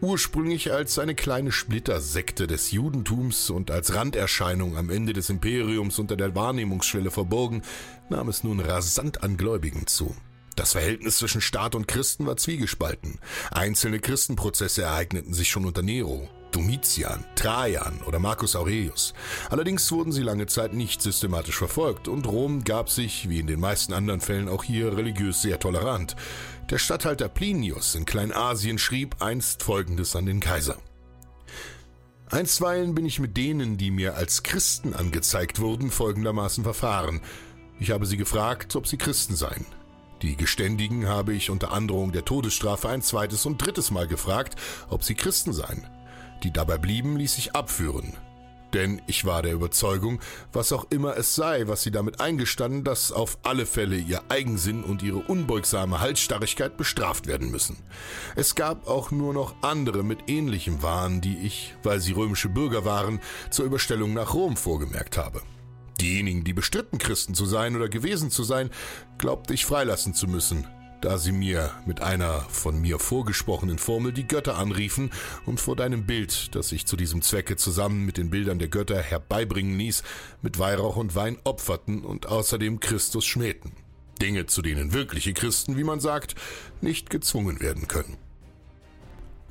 Ursprünglich 0.01 0.73
als 0.73 0.99
eine 0.99 1.15
kleine 1.15 1.53
Splittersekte 1.53 2.47
des 2.47 2.73
Judentums 2.73 3.51
und 3.51 3.71
als 3.71 3.95
Randerscheinung 3.95 4.77
am 4.77 4.91
Ende 4.91 5.13
des 5.13 5.31
Imperiums 5.31 5.99
unter 5.99 6.17
der 6.17 6.35
Wahrnehmungsschwelle 6.35 7.11
verborgen, 7.11 7.63
nahm 8.09 8.29
es 8.29 8.45
nun 8.45 8.61
rasant 8.61 9.23
an 9.23 9.37
Gläubigen 9.37 9.87
zu. 9.87 10.15
Das 10.57 10.73
Verhältnis 10.73 11.19
zwischen 11.19 11.41
Staat 11.41 11.75
und 11.75 11.89
Christen 11.89 12.27
war 12.27 12.37
zwiegespalten. 12.37 13.19
Einzelne 13.51 14.01
Christenprozesse 14.01 14.83
ereigneten 14.83 15.33
sich 15.33 15.49
schon 15.49 15.65
unter 15.65 15.83
Nero, 15.83 16.29
Domitian, 16.53 17.25
Trajan 17.35 18.01
oder 18.07 18.19
Marcus 18.19 18.55
Aurelius. 18.55 19.15
Allerdings 19.51 19.91
wurden 19.91 20.13
sie 20.13 20.23
lange 20.23 20.47
Zeit 20.47 20.75
nicht 20.75 21.03
systematisch 21.03 21.57
verfolgt 21.57 22.09
und 22.09 22.27
Rom 22.27 22.63
gab 22.63 22.91
sich, 22.91 23.29
wie 23.29 23.41
in 23.41 23.47
den 23.47 23.61
meisten 23.61 23.93
anderen 23.93 24.21
Fällen 24.21 24.49
auch 24.49 24.63
hier, 24.63 24.97
religiös 24.97 25.43
sehr 25.43 25.59
tolerant. 25.59 26.15
Der 26.71 26.79
Statthalter 26.79 27.29
Plinius 27.29 27.95
in 27.95 28.05
Kleinasien 28.05 28.79
schrieb 28.79 29.17
einst 29.21 29.63
Folgendes 29.63 30.15
an 30.15 30.27
den 30.27 30.41
Kaiser. 30.41 30.79
Einstweilen 32.31 32.95
bin 32.95 33.05
ich 33.05 33.19
mit 33.19 33.37
denen, 33.37 33.77
die 33.77 33.91
mir 33.91 34.17
als 34.17 34.43
Christen 34.43 34.95
angezeigt 34.95 35.61
wurden, 35.61 35.91
folgendermaßen 35.91 36.65
verfahren. 36.65 37.21
Ich 37.79 37.91
habe 37.91 38.07
sie 38.07 38.17
gefragt, 38.17 38.75
ob 38.75 38.87
sie 38.87 38.97
Christen 38.97 39.37
seien. 39.37 39.67
Die 40.23 40.37
Geständigen 40.37 41.09
habe 41.09 41.35
ich 41.35 41.51
unter 41.51 41.73
Androhung 41.73 42.13
der 42.13 42.25
Todesstrafe 42.25 42.89
ein 42.89 43.03
zweites 43.03 43.45
und 43.45 43.59
drittes 43.59 43.91
Mal 43.91 44.07
gefragt, 44.07 44.55
ob 44.89 45.03
sie 45.03 45.15
Christen 45.15 45.53
seien. 45.53 45.87
Die 46.43 46.53
dabei 46.53 46.79
blieben, 46.79 47.17
ließ 47.17 47.39
ich 47.39 47.55
abführen. 47.55 48.17
Denn 48.73 49.03
ich 49.07 49.27
war 49.27 49.43
der 49.43 49.53
Überzeugung, 49.53 50.21
was 50.53 50.73
auch 50.73 50.87
immer 50.91 51.17
es 51.17 51.35
sei, 51.35 51.69
was 51.69 51.83
sie 51.83 51.91
damit 51.91 52.21
eingestanden, 52.21 52.85
dass 52.85 53.13
auf 53.13 53.39
alle 53.43 53.67
Fälle 53.67 53.97
ihr 53.97 54.23
Eigensinn 54.31 54.83
und 54.83 55.03
ihre 55.03 55.19
unbeugsame 55.19 56.01
Halsstarrigkeit 56.01 56.79
bestraft 56.79 57.27
werden 57.27 57.51
müssen. 57.51 57.77
Es 58.35 58.55
gab 58.55 58.89
auch 58.89 59.11
nur 59.11 59.35
noch 59.35 59.55
andere 59.61 60.03
mit 60.03 60.31
ähnlichem 60.31 60.83
Wahn, 60.83 61.21
die 61.21 61.37
ich, 61.39 61.75
weil 61.83 62.01
sie 62.01 62.13
römische 62.13 62.49
Bürger 62.49 62.85
waren, 62.87 63.21
zur 63.51 63.67
Überstellung 63.67 64.15
nach 64.15 64.33
Rom 64.33 64.57
vorgemerkt 64.57 65.19
habe. 65.19 65.43
Diejenigen, 66.01 66.43
die 66.43 66.55
bestritten, 66.55 66.99
Christen 66.99 67.35
zu 67.35 67.45
sein 67.45 67.77
oder 67.77 67.91
gewesen 67.91 68.31
zu 68.31 68.43
sein, 68.43 68.71
glaubte 69.19 69.53
ich 69.53 69.67
freilassen 69.67 70.15
zu 70.15 70.27
müssen, 70.27 70.67
da 71.03 71.19
sie 71.19 71.33
mir 71.33 71.71
mit 71.85 72.01
einer 72.01 72.41
von 72.49 72.81
mir 72.81 72.99
vorgesprochenen 72.99 73.79
Formel 73.79 74.13
die 74.13 74.27
Götter 74.27 74.57
anriefen 74.57 75.11
und 75.45 75.61
vor 75.61 75.77
deinem 75.77 76.07
Bild, 76.07 76.55
das 76.55 76.73
ich 76.73 76.87
zu 76.87 76.97
diesem 76.97 77.23
Zwecke 77.23 77.57
zusammen 77.57 78.07
mit 78.07 78.17
den 78.17 78.31
Bildern 78.31 78.59
der 78.59 78.69
Götter 78.69 79.01
herbeibringen 79.01 79.79
ließ, 79.79 80.03
mit 80.41 80.59
Weihrauch 80.59 80.97
und 80.97 81.15
Wein 81.15 81.39
opferten 81.45 82.05
und 82.05 82.27
außerdem 82.27 82.81
Christus 82.81 83.27
schmähten. 83.27 83.73
Dinge, 84.21 84.47
zu 84.47 84.63
denen 84.63 84.93
wirkliche 84.93 85.35
Christen, 85.35 85.77
wie 85.77 85.85
man 85.85 85.99
sagt, 85.99 86.37
nicht 86.81 87.11
gezwungen 87.11 87.61
werden 87.61 87.89
können. 87.89 88.17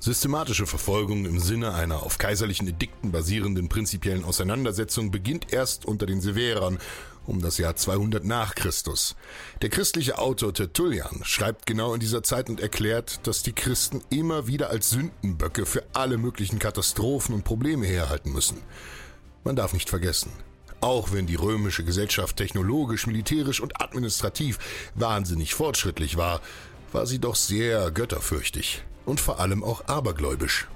Systematische 0.03 0.65
Verfolgung 0.65 1.25
im 1.25 1.39
Sinne 1.39 1.75
einer 1.75 2.01
auf 2.01 2.17
kaiserlichen 2.17 2.67
Edikten 2.67 3.11
basierenden 3.11 3.69
prinzipiellen 3.69 4.23
Auseinandersetzung 4.23 5.11
beginnt 5.11 5.53
erst 5.53 5.85
unter 5.85 6.07
den 6.07 6.21
Severern 6.21 6.79
um 7.25 7.41
das 7.41 7.57
Jahr 7.57 7.75
200 7.75 8.23
nach 8.23 8.55
Christus. 8.55 9.15
Der 9.61 9.69
christliche 9.69 10.17
Autor 10.17 10.53
Tertullian 10.53 11.21
schreibt 11.23 11.65
genau 11.65 11.93
in 11.93 11.99
dieser 11.99 12.23
Zeit 12.23 12.49
und 12.49 12.59
erklärt, 12.59 13.25
dass 13.27 13.43
die 13.43 13.53
Christen 13.53 14.01
immer 14.09 14.47
wieder 14.47 14.69
als 14.69 14.89
Sündenböcke 14.89 15.65
für 15.65 15.83
alle 15.93 16.17
möglichen 16.17 16.59
Katastrophen 16.59 17.35
und 17.35 17.43
Probleme 17.43 17.85
herhalten 17.85 18.31
müssen. 18.31 18.57
Man 19.43 19.55
darf 19.55 19.73
nicht 19.73 19.89
vergessen, 19.89 20.31
auch 20.81 21.11
wenn 21.11 21.27
die 21.27 21.35
römische 21.35 21.83
Gesellschaft 21.83 22.37
technologisch, 22.37 23.07
militärisch 23.07 23.61
und 23.61 23.81
administrativ 23.81 24.57
wahnsinnig 24.95 25.53
fortschrittlich 25.53 26.17
war, 26.17 26.41
war 26.91 27.05
sie 27.05 27.19
doch 27.19 27.35
sehr 27.35 27.91
götterfürchtig 27.91 28.83
und 29.05 29.19
vor 29.19 29.39
allem 29.39 29.63
auch 29.63 29.87
abergläubisch. 29.87 30.67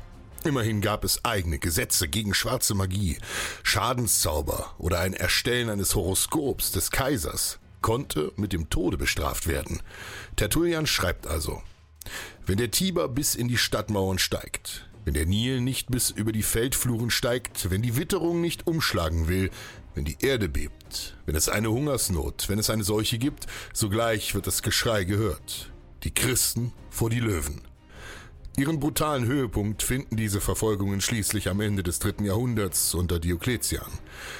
Immerhin 0.46 0.80
gab 0.80 1.04
es 1.04 1.26
eigene 1.26 1.58
Gesetze 1.58 2.08
gegen 2.08 2.36
schwarze 2.36 2.76
Magie, 2.76 3.18
Schadenszauber 3.64 4.76
oder 4.78 5.00
ein 5.00 5.14
Erstellen 5.14 5.70
eines 5.70 5.96
Horoskops 5.96 6.72
des 6.72 6.92
Kaisers 6.92 7.60
konnte 7.82 8.32
mit 8.36 8.54
dem 8.54 8.70
Tode 8.70 8.98
bestraft 8.98 9.48
werden. 9.48 9.82
Tertullian 10.36 10.86
schreibt 10.86 11.26
also, 11.26 11.64
wenn 12.46 12.58
der 12.58 12.70
Tiber 12.70 13.08
bis 13.08 13.34
in 13.34 13.48
die 13.48 13.58
Stadtmauern 13.58 14.20
steigt, 14.20 14.88
wenn 15.04 15.16
der 15.16 15.26
Nil 15.26 15.62
nicht 15.62 15.90
bis 15.90 16.12
über 16.12 16.32
die 16.32 16.44
Feldfluren 16.44 17.10
steigt, 17.10 17.72
wenn 17.72 17.82
die 17.82 17.98
Witterung 17.98 18.40
nicht 18.40 18.68
umschlagen 18.68 19.28
will, 19.28 19.50
wenn 19.96 20.06
die 20.06 20.18
Erde 20.20 20.48
bebt, 20.48 21.16
wenn 21.26 21.36
es 21.36 21.50
eine 21.50 21.72
Hungersnot, 21.72 22.50
wenn 22.50 22.60
es 22.60 22.70
eine 22.70 22.84
Seuche 22.84 23.18
gibt, 23.18 23.48
sogleich 23.74 24.36
wird 24.36 24.46
das 24.46 24.62
Geschrei 24.62 25.06
gehört. 25.06 25.72
Die 26.04 26.14
Christen 26.14 26.72
vor 26.92 27.10
die 27.10 27.20
Löwen. 27.20 27.62
Ihren 28.58 28.80
brutalen 28.80 29.26
Höhepunkt 29.26 29.84
finden 29.84 30.16
diese 30.16 30.40
Verfolgungen 30.40 31.02
schließlich 31.02 31.50
am 31.50 31.60
Ende 31.60 31.84
des 31.84 32.00
dritten 32.00 32.24
Jahrhunderts 32.24 32.94
unter 32.94 33.20
Diokletian. 33.20 33.92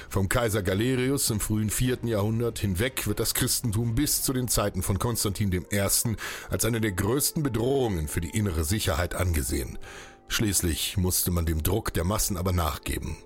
Vom 0.08 0.30
Kaiser 0.30 0.62
Galerius 0.62 1.28
im 1.28 1.38
frühen 1.38 1.68
vierten 1.68 2.08
Jahrhundert 2.08 2.58
hinweg 2.58 3.06
wird 3.06 3.20
das 3.20 3.34
Christentum 3.34 3.94
bis 3.94 4.22
zu 4.22 4.32
den 4.32 4.48
Zeiten 4.48 4.82
von 4.82 4.98
Konstantin 4.98 5.52
I. 5.52 5.80
als 5.80 6.64
eine 6.64 6.80
der 6.80 6.92
größten 6.92 7.42
Bedrohungen 7.42 8.08
für 8.08 8.22
die 8.22 8.30
innere 8.30 8.64
Sicherheit 8.64 9.14
angesehen. 9.14 9.78
Schließlich 10.28 10.96
musste 10.96 11.30
man 11.30 11.44
dem 11.44 11.62
Druck 11.62 11.92
der 11.92 12.04
Massen 12.04 12.38
aber 12.38 12.52
nachgeben. 12.52 13.18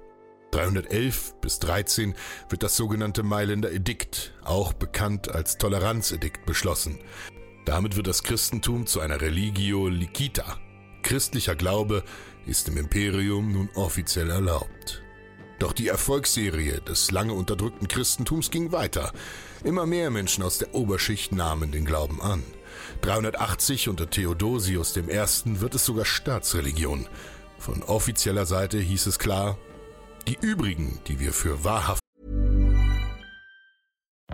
311 0.50 1.34
bis 1.40 1.60
13 1.60 2.14
wird 2.48 2.64
das 2.64 2.76
sogenannte 2.76 3.22
Mailänder 3.22 3.70
Edikt, 3.70 4.34
auch 4.42 4.72
bekannt 4.72 5.30
als 5.30 5.56
Toleranzedikt, 5.56 6.46
beschlossen. 6.46 6.98
Damit 7.64 7.94
wird 7.94 8.08
das 8.08 8.24
Christentum 8.24 8.88
zu 8.88 8.98
einer 8.98 9.20
Religio 9.20 9.86
licita. 9.86 10.58
Christlicher 11.02 11.54
Glaube 11.54 12.02
ist 12.46 12.68
im 12.68 12.76
Imperium 12.76 13.52
nun 13.52 13.68
offiziell 13.74 14.30
erlaubt. 14.30 15.02
Doch 15.58 15.72
die 15.74 15.88
Erfolgsserie 15.88 16.80
des 16.80 17.10
lange 17.10 17.34
unterdrückten 17.34 17.86
Christentums 17.86 18.50
ging 18.50 18.72
weiter. 18.72 19.12
Immer 19.62 19.84
mehr 19.84 20.10
Menschen 20.10 20.42
aus 20.42 20.58
der 20.58 20.74
Oberschicht 20.74 21.32
nahmen 21.32 21.70
den 21.70 21.84
Glauben 21.84 22.22
an. 22.22 22.42
380 23.02 23.88
unter 23.88 24.08
Theodosius 24.08 24.96
I. 24.96 25.04
wird 25.60 25.74
es 25.74 25.84
sogar 25.84 26.06
Staatsreligion. 26.06 27.06
Von 27.58 27.82
offizieller 27.82 28.46
Seite 28.46 28.78
hieß 28.78 29.06
es 29.06 29.18
klar, 29.18 29.58
die 30.26 30.38
übrigen, 30.40 30.98
die 31.08 31.20
wir 31.20 31.34
für 31.34 31.62
wahrhaft 31.62 31.99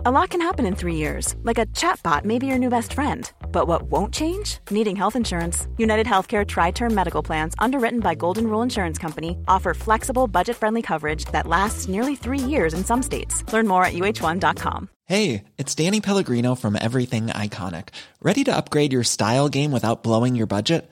A 0.05 0.11
lot 0.11 0.29
can 0.29 0.41
happen 0.41 0.67
in 0.67 0.75
three 0.75 0.93
years, 0.93 1.35
like 1.41 1.57
a 1.57 1.65
chatbot 1.67 2.23
may 2.23 2.37
be 2.37 2.45
your 2.45 2.59
new 2.59 2.69
best 2.69 2.93
friend. 2.93 3.31
But 3.51 3.67
what 3.67 3.89
won't 3.89 4.13
change? 4.13 4.59
Needing 4.69 4.95
health 4.95 5.15
insurance. 5.15 5.67
United 5.77 6.05
Healthcare 6.05 6.45
Tri 6.45 6.69
Term 6.69 6.93
Medical 6.93 7.23
Plans, 7.23 7.55
underwritten 7.57 7.99
by 7.99 8.13
Golden 8.13 8.45
Rule 8.45 8.61
Insurance 8.61 8.99
Company, 8.99 9.39
offer 9.47 9.73
flexible, 9.73 10.27
budget 10.27 10.55
friendly 10.55 10.83
coverage 10.83 11.25
that 11.31 11.47
lasts 11.47 11.87
nearly 11.87 12.15
three 12.15 12.37
years 12.37 12.75
in 12.75 12.85
some 12.85 13.01
states. 13.01 13.43
Learn 13.51 13.67
more 13.67 13.83
at 13.85 13.93
uh1.com. 13.93 14.89
Hey, 15.05 15.45
it's 15.57 15.73
Danny 15.73 15.99
Pellegrino 15.99 16.53
from 16.53 16.77
Everything 16.79 17.27
Iconic. 17.27 17.89
Ready 18.21 18.43
to 18.43 18.55
upgrade 18.55 18.93
your 18.93 19.03
style 19.03 19.49
game 19.49 19.71
without 19.71 20.03
blowing 20.03 20.35
your 20.35 20.47
budget? 20.47 20.91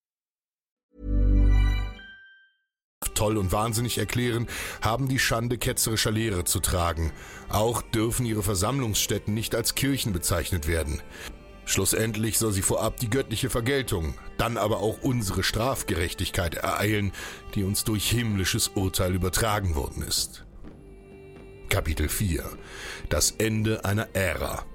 Toll 3.21 3.37
und 3.37 3.51
wahnsinnig 3.51 3.99
erklären, 3.99 4.47
haben 4.81 5.07
die 5.07 5.19
Schande 5.19 5.59
ketzerischer 5.59 6.09
Lehre 6.09 6.43
zu 6.43 6.59
tragen. 6.59 7.11
Auch 7.49 7.83
dürfen 7.83 8.25
ihre 8.25 8.41
Versammlungsstätten 8.41 9.31
nicht 9.33 9.53
als 9.53 9.75
Kirchen 9.75 10.11
bezeichnet 10.11 10.67
werden. 10.67 11.01
Schlussendlich 11.65 12.39
soll 12.39 12.51
sie 12.51 12.63
vorab 12.63 12.97
die 12.97 13.11
göttliche 13.11 13.51
Vergeltung, 13.51 14.15
dann 14.37 14.57
aber 14.57 14.79
auch 14.79 15.03
unsere 15.03 15.43
Strafgerechtigkeit 15.43 16.55
ereilen, 16.55 17.11
die 17.53 17.63
uns 17.63 17.83
durch 17.83 18.09
himmlisches 18.09 18.69
Urteil 18.69 19.13
übertragen 19.13 19.75
worden 19.75 20.01
ist. 20.01 20.43
Kapitel 21.69 22.09
4 22.09 22.43
Das 23.09 23.31
Ende 23.37 23.85
einer 23.85 24.09
Ära 24.13 24.65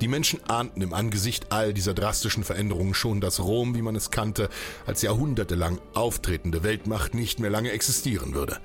die 0.00 0.08
Menschen 0.08 0.42
ahnten 0.48 0.80
im 0.82 0.94
Angesicht 0.94 1.52
all 1.52 1.74
dieser 1.74 1.94
drastischen 1.94 2.44
Veränderungen 2.44 2.94
schon, 2.94 3.20
dass 3.20 3.40
Rom, 3.40 3.74
wie 3.74 3.82
man 3.82 3.96
es 3.96 4.10
kannte, 4.10 4.48
als 4.86 5.02
jahrhundertelang 5.02 5.78
auftretende 5.94 6.62
Weltmacht 6.62 7.14
nicht 7.14 7.40
mehr 7.40 7.50
lange 7.50 7.72
existieren 7.72 8.34
würde. 8.34 8.58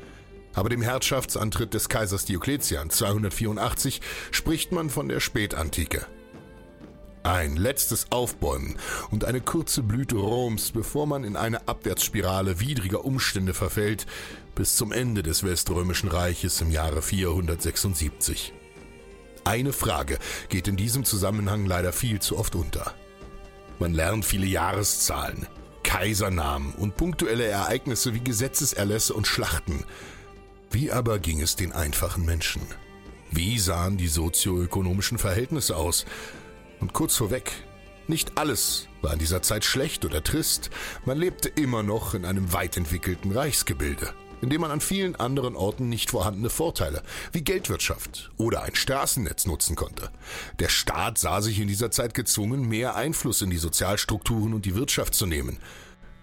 Aber 0.54 0.70
dem 0.70 0.82
Herrschaftsantritt 0.82 1.74
des 1.74 1.90
Kaisers 1.90 2.26
Diokletian 2.26 2.90
284 2.90 4.02
spricht 4.32 4.72
man 4.72 4.90
von 4.90 5.10
der 5.10 5.20
Spätantike. 5.20 6.06
Ein 7.24 7.58
letztes 7.58 8.12
Aufbäumen 8.12 8.78
und 9.10 9.26
eine 9.26 9.42
kurze 9.42 9.82
Blüte 9.82 10.16
Roms, 10.16 10.72
bevor 10.72 11.08
man 11.08 11.24
in 11.24 11.36
eine 11.36 11.68
Abwärtsspirale 11.68 12.60
widriger 12.60 13.04
Umstände 13.04 13.54
verfällt, 13.54 14.06
bis 14.54 14.76
zum 14.76 14.92
Ende 14.92 15.24
des 15.24 15.44
Weströmischen 15.44 16.08
Reiches 16.08 16.62
im 16.62 16.72
Jahre 16.72 17.02
476. 17.02 18.54
Eine 19.46 19.74
Frage 19.74 20.18
geht 20.50 20.68
in 20.68 20.76
diesem 20.76 21.06
Zusammenhang 21.06 21.68
leider 21.68 21.94
viel 21.94 22.20
zu 22.20 22.38
oft 22.38 22.56
unter. 22.56 22.96
Man 23.78 23.94
lernt 23.94 24.26
viele 24.26 24.48
Jahreszahlen, 24.48 25.46
Kaisernamen 25.84 26.74
und 26.74 26.98
punktuelle 26.98 27.46
Ereignisse 27.46 28.16
wie 28.16 28.22
Gesetzeserlässe 28.22 29.14
und 29.14 29.28
Schlachten. 29.28 29.86
Wie 30.72 30.92
aber 30.92 31.20
ging 31.20 31.42
es 31.42 31.56
den 31.56 31.74
einfachen 31.74 32.26
Menschen? 32.26 32.64
Wie 33.30 33.60
sahen 33.60 33.98
die 33.98 34.08
sozioökonomischen 34.08 35.20
Verhältnisse 35.20 35.78
aus? 35.78 36.06
Und 36.80 36.94
kurz 36.94 37.16
vorweg, 37.16 37.52
nicht 38.08 38.40
alles 38.40 38.88
war 39.04 39.14
in 39.14 39.20
dieser 39.20 39.44
Zeit 39.44 39.64
schlecht 39.64 40.06
oder 40.06 40.24
trist, 40.24 40.72
man 41.06 41.20
lebte 41.20 41.50
immer 41.50 41.84
noch 41.84 42.16
in 42.16 42.26
einem 42.26 42.52
weit 42.52 42.78
entwickelten 42.78 43.32
Reichsgebilde 43.32 44.12
indem 44.46 44.62
man 44.62 44.70
an 44.70 44.80
vielen 44.80 45.16
anderen 45.16 45.56
Orten 45.56 45.90
nicht 45.90 46.12
vorhandene 46.12 46.52
Vorteile 46.52 47.02
wie 47.32 47.42
Geldwirtschaft 47.42 48.30
oder 48.38 48.62
ein 48.62 48.76
Straßennetz 48.76 49.48
nutzen 49.48 49.76
konnte. 49.76 50.12
Der 50.60 50.70
Staat 50.70 51.18
sah 51.18 51.42
sich 51.42 51.60
in 51.60 51.68
dieser 51.68 51.90
Zeit 51.90 52.14
gezwungen, 52.14 52.70
mehr 52.70 52.96
Einfluss 52.96 53.42
in 53.42 53.50
die 53.50 53.58
Sozialstrukturen 53.58 54.54
und 54.54 54.66
die 54.66 54.76
Wirtschaft 54.76 55.16
zu 55.16 55.26
nehmen. 55.26 55.58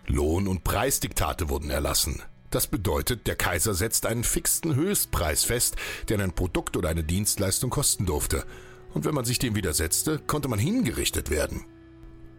Lohn- 0.07 0.47
und 0.47 0.63
Preisdiktate 0.63 1.49
wurden 1.49 1.71
erlassen. 1.71 2.23
Das 2.51 2.69
bedeutet, 2.69 3.27
der 3.27 3.35
Kaiser 3.35 3.75
setzt 3.75 4.07
einen 4.07 4.23
fixen 4.23 4.77
Höchstpreis 4.77 5.43
fest, 5.43 5.75
der 6.09 6.21
ein 6.21 6.33
Produkt 6.33 6.77
oder 6.77 6.91
eine 6.91 7.03
Dienstleistung 7.03 7.71
kosten 7.71 8.07
durfte. 8.07 8.45
Und 8.95 9.05
wenn 9.05 9.17
man 9.17 9.25
sich 9.25 9.41
dem 9.41 9.57
widersetzte, 9.57 10.21
konnte 10.21 10.47
man 10.47 10.61
hingerichtet 10.61 11.29
werden. 11.31 11.65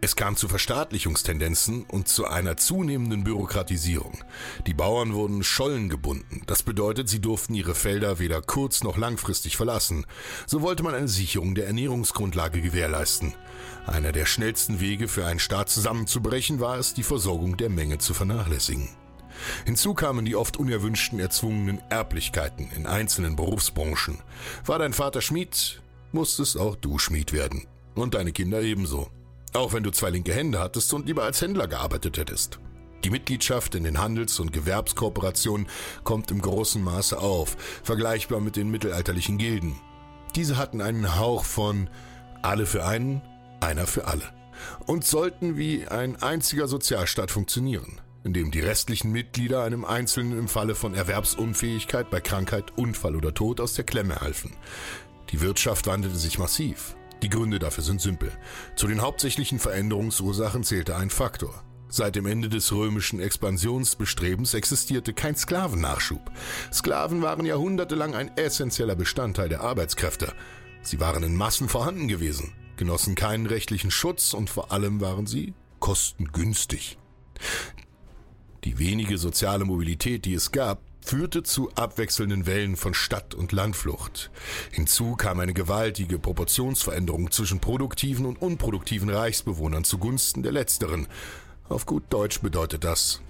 Es 0.04 0.16
kam 0.16 0.36
zu 0.36 0.48
Verstaatlichungstendenzen 0.48 1.84
und 1.84 2.08
zu 2.08 2.26
einer 2.26 2.58
zunehmenden 2.58 3.24
Bürokratisierung. 3.24 4.18
Die 4.66 4.74
Bauern 4.74 5.14
wurden 5.14 5.42
Schollen 5.42 5.88
gebunden. 5.88 6.42
Das 6.46 6.62
bedeutet, 6.62 7.08
sie 7.08 7.20
durften 7.20 7.54
ihre 7.54 7.74
Felder 7.74 8.18
weder 8.18 8.42
kurz 8.42 8.84
noch 8.84 8.98
langfristig 8.98 9.56
verlassen. 9.56 10.04
So 10.46 10.60
wollte 10.60 10.82
man 10.82 10.94
eine 10.94 11.08
Sicherung 11.08 11.54
der 11.54 11.68
Ernährungsgrundlage 11.68 12.60
gewährleisten. 12.60 13.32
Einer 13.86 14.12
der 14.12 14.26
schnellsten 14.26 14.78
Wege 14.78 15.08
für 15.08 15.24
einen 15.24 15.38
Staat 15.38 15.70
zusammenzubrechen 15.70 16.60
war 16.60 16.76
es, 16.76 16.92
die 16.92 17.02
Versorgung 17.02 17.56
der 17.56 17.70
Menge 17.70 17.96
zu 17.96 18.12
vernachlässigen. 18.12 18.90
Hinzu 19.64 19.94
kamen 19.94 20.26
die 20.26 20.36
oft 20.36 20.58
unerwünschten 20.58 21.18
erzwungenen 21.18 21.80
Erblichkeiten 21.88 22.68
in 22.76 22.84
einzelnen 22.84 23.36
Berufsbranchen. 23.36 24.18
War 24.66 24.78
dein 24.78 24.92
Vater 24.92 25.22
Schmied, 25.22 25.80
musstest 26.12 26.58
auch 26.58 26.76
du 26.76 26.98
Schmied 26.98 27.32
werden. 27.32 27.66
Und 27.94 28.12
deine 28.12 28.32
Kinder 28.32 28.60
ebenso. 28.60 29.08
Auch 29.54 29.72
wenn 29.72 29.84
du 29.84 29.92
zwei 29.92 30.10
linke 30.10 30.34
Hände 30.34 30.58
hattest 30.58 30.92
und 30.92 31.06
lieber 31.06 31.22
als 31.22 31.40
Händler 31.40 31.68
gearbeitet 31.68 32.18
hättest. 32.18 32.58
Die 33.04 33.10
Mitgliedschaft 33.10 33.76
in 33.76 33.84
den 33.84 33.98
Handels- 33.98 34.40
und 34.40 34.52
Gewerbskooperationen 34.52 35.68
kommt 36.02 36.32
im 36.32 36.40
großen 36.40 36.82
Maße 36.82 37.18
auf, 37.18 37.56
vergleichbar 37.84 38.40
mit 38.40 38.56
den 38.56 38.68
mittelalterlichen 38.70 39.38
Gilden. 39.38 39.80
Diese 40.34 40.56
hatten 40.56 40.80
einen 40.80 41.18
Hauch 41.18 41.44
von 41.44 41.88
alle 42.42 42.66
für 42.66 42.84
einen, 42.84 43.22
einer 43.60 43.86
für 43.86 44.08
alle 44.08 44.24
und 44.86 45.04
sollten 45.04 45.56
wie 45.56 45.86
ein 45.86 46.20
einziger 46.20 46.66
Sozialstaat 46.66 47.30
funktionieren, 47.30 48.00
in 48.24 48.32
dem 48.32 48.50
die 48.50 48.60
restlichen 48.60 49.12
Mitglieder 49.12 49.62
einem 49.62 49.84
Einzelnen 49.84 50.36
im 50.36 50.48
Falle 50.48 50.74
von 50.74 50.94
Erwerbsunfähigkeit 50.94 52.10
bei 52.10 52.20
Krankheit, 52.20 52.76
Unfall 52.76 53.14
oder 53.14 53.32
Tod 53.34 53.60
aus 53.60 53.74
der 53.74 53.84
Klemme 53.84 54.16
halfen. 54.16 54.56
Die 55.30 55.40
Wirtschaft 55.40 55.86
wandelte 55.86 56.16
sich 56.16 56.38
massiv. 56.40 56.96
Die 57.24 57.30
Gründe 57.30 57.58
dafür 57.58 57.82
sind 57.82 58.02
simpel. 58.02 58.30
Zu 58.76 58.86
den 58.86 59.00
hauptsächlichen 59.00 59.58
Veränderungsursachen 59.58 60.62
zählte 60.62 60.94
ein 60.96 61.08
Faktor. 61.08 61.64
Seit 61.88 62.16
dem 62.16 62.26
Ende 62.26 62.50
des 62.50 62.70
römischen 62.70 63.18
Expansionsbestrebens 63.18 64.52
existierte 64.52 65.14
kein 65.14 65.34
Sklavennachschub. 65.34 66.20
Sklaven 66.70 67.22
waren 67.22 67.46
jahrhundertelang 67.46 68.14
ein 68.14 68.36
essentieller 68.36 68.94
Bestandteil 68.94 69.48
der 69.48 69.62
Arbeitskräfte. 69.62 70.34
Sie 70.82 71.00
waren 71.00 71.22
in 71.22 71.34
Massen 71.34 71.70
vorhanden 71.70 72.08
gewesen, 72.08 72.52
genossen 72.76 73.14
keinen 73.14 73.46
rechtlichen 73.46 73.90
Schutz 73.90 74.34
und 74.34 74.50
vor 74.50 74.70
allem 74.70 75.00
waren 75.00 75.26
sie 75.26 75.54
kostengünstig. 75.80 76.98
Die 78.64 78.78
wenige 78.78 79.16
soziale 79.16 79.64
Mobilität, 79.64 80.26
die 80.26 80.34
es 80.34 80.52
gab, 80.52 80.82
führte 81.04 81.42
zu 81.42 81.70
abwechselnden 81.74 82.46
Wellen 82.46 82.76
von 82.76 82.94
Stadt- 82.94 83.34
und 83.34 83.52
Landflucht. 83.52 84.30
Hinzu 84.72 85.16
kam 85.16 85.38
eine 85.38 85.52
gewaltige 85.52 86.18
Proportionsveränderung 86.18 87.30
zwischen 87.30 87.60
produktiven 87.60 88.24
und 88.24 88.40
unproduktiven 88.40 89.10
Reichsbewohnern 89.10 89.84
zugunsten 89.84 90.42
der 90.42 90.52
letzteren. 90.52 91.06
Auf 91.68 91.86
gut 91.86 92.04
Deutsch 92.10 92.40
bedeutet 92.40 92.84
das, 92.84 93.20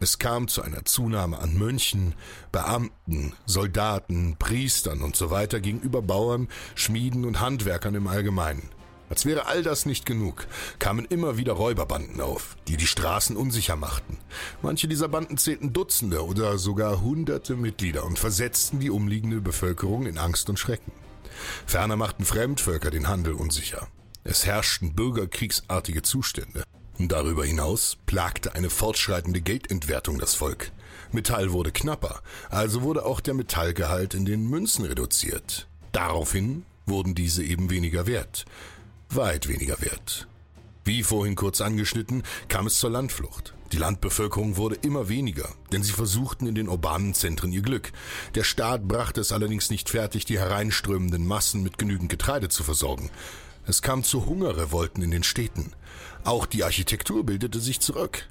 es 0.00 0.18
kam 0.18 0.48
zu 0.48 0.62
einer 0.62 0.84
Zunahme 0.84 1.38
an 1.38 1.58
Mönchen, 1.58 2.14
Beamten, 2.52 3.34
Soldaten, 3.46 4.36
Priestern 4.38 5.02
und 5.02 5.16
so 5.16 5.28
gegenüber 5.28 6.02
Bauern, 6.02 6.48
Schmieden 6.76 7.24
und 7.24 7.40
Handwerkern 7.40 7.94
im 7.94 8.06
Allgemeinen. 8.06 8.70
Als 9.10 9.24
wäre 9.24 9.46
all 9.46 9.62
das 9.62 9.86
nicht 9.86 10.04
genug, 10.06 10.46
kamen 10.78 11.04
immer 11.06 11.36
wieder 11.36 11.54
Räuberbanden 11.54 12.20
auf, 12.20 12.56
die 12.68 12.76
die 12.76 12.86
Straßen 12.86 13.36
unsicher 13.36 13.76
machten. 13.76 14.18
Manche 14.62 14.88
dieser 14.88 15.08
Banden 15.08 15.38
zählten 15.38 15.72
Dutzende 15.72 16.24
oder 16.24 16.58
sogar 16.58 17.00
hunderte 17.00 17.56
Mitglieder 17.56 18.04
und 18.04 18.18
versetzten 18.18 18.80
die 18.80 18.90
umliegende 18.90 19.40
Bevölkerung 19.40 20.06
in 20.06 20.18
Angst 20.18 20.50
und 20.50 20.58
Schrecken. 20.58 20.92
Ferner 21.66 21.96
machten 21.96 22.24
Fremdvölker 22.24 22.90
den 22.90 23.08
Handel 23.08 23.34
unsicher. 23.34 23.88
Es 24.24 24.44
herrschten 24.44 24.94
bürgerkriegsartige 24.94 26.02
Zustände. 26.02 26.64
Darüber 26.98 27.44
hinaus 27.44 27.96
plagte 28.06 28.54
eine 28.54 28.70
fortschreitende 28.70 29.40
Geldentwertung 29.40 30.18
das 30.18 30.34
Volk. 30.34 30.72
Metall 31.12 31.52
wurde 31.52 31.70
knapper, 31.70 32.20
also 32.50 32.82
wurde 32.82 33.06
auch 33.06 33.20
der 33.20 33.34
Metallgehalt 33.34 34.14
in 34.14 34.24
den 34.24 34.48
Münzen 34.48 34.84
reduziert. 34.84 35.68
Daraufhin 35.92 36.64
wurden 36.86 37.14
diese 37.14 37.44
eben 37.44 37.70
weniger 37.70 38.06
wert, 38.06 38.46
weit 39.10 39.48
weniger 39.48 39.80
wert. 39.80 40.28
Wie 40.84 41.02
vorhin 41.02 41.34
kurz 41.34 41.60
angeschnitten, 41.60 42.22
kam 42.48 42.66
es 42.66 42.78
zur 42.78 42.90
Landflucht. 42.90 43.54
Die 43.72 43.76
Landbevölkerung 43.76 44.56
wurde 44.56 44.76
immer 44.76 45.10
weniger, 45.10 45.50
denn 45.70 45.82
sie 45.82 45.92
versuchten 45.92 46.46
in 46.46 46.54
den 46.54 46.68
urbanen 46.68 47.12
Zentren 47.12 47.52
ihr 47.52 47.60
Glück. 47.60 47.92
Der 48.34 48.44
Staat 48.44 48.88
brachte 48.88 49.20
es 49.20 49.30
allerdings 49.30 49.68
nicht 49.68 49.90
fertig, 49.90 50.24
die 50.24 50.38
hereinströmenden 50.38 51.26
Massen 51.26 51.62
mit 51.62 51.76
genügend 51.76 52.08
Getreide 52.08 52.48
zu 52.48 52.64
versorgen. 52.64 53.10
Es 53.66 53.82
kam 53.82 54.02
zu 54.02 54.24
Hungerrevolten 54.24 55.02
in 55.02 55.10
den 55.10 55.22
Städten. 55.22 55.72
Auch 56.24 56.46
die 56.46 56.64
Architektur 56.64 57.26
bildete 57.26 57.60
sich 57.60 57.80
zurück. 57.80 58.26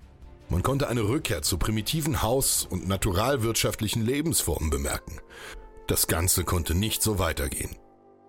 Man 0.49 0.63
konnte 0.63 0.87
eine 0.87 1.03
Rückkehr 1.03 1.43
zu 1.43 1.59
primitiven 1.59 2.23
Haus- 2.23 2.65
und 2.67 2.87
naturalwirtschaftlichen 2.87 4.03
Lebensformen 4.03 4.71
bemerken. 4.71 5.19
Das 5.85 6.07
Ganze 6.07 6.43
konnte 6.43 6.73
nicht 6.73 7.03
so 7.03 7.19
weitergehen. 7.19 7.75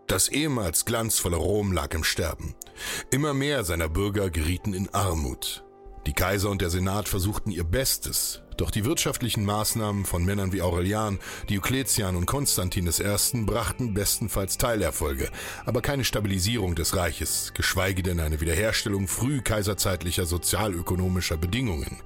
Das 0.09 0.31
ehemals 0.31 0.87
glanzvolle 0.87 1.37
Rom 1.37 1.71
lag 1.71 1.92
im 1.92 2.03
Sterben. 2.03 2.55
Immer 3.11 3.35
mehr 3.35 3.62
seiner 3.62 3.90
Bürger 3.90 4.31
gerieten 4.31 4.73
in 4.73 4.88
Armut. 4.94 5.64
Die 6.07 6.14
Kaiser 6.14 6.49
und 6.49 6.62
der 6.62 6.71
Senat 6.71 7.11
versuchten 7.11 7.51
ihr 7.51 7.64
Bestes, 7.64 8.40
doch 8.57 8.71
die 8.71 8.87
wirtschaftlichen 8.87 9.44
Maßnahmen 9.44 10.07
von 10.07 10.25
Männern 10.25 10.51
wie 10.55 10.62
Aurelian, 10.62 11.18
Diokletian 11.51 12.16
und 12.16 12.25
Konstantin 12.25 12.87
I. 12.87 13.44
brachten 13.44 13.92
bestenfalls 13.92 14.57
Teilerfolge, 14.57 15.29
aber 15.66 15.83
keine 15.83 16.05
Stabilisierung 16.05 16.75
des 16.75 16.97
Reiches, 16.97 17.53
geschweige 17.53 18.03
denn 18.03 18.18
eine 18.18 18.40
Wiederherstellung 18.40 19.09
frühkaiserzeitlicher 19.09 20.25
sozialökonomischer 20.25 21.37
Bedingungen. 21.37 21.99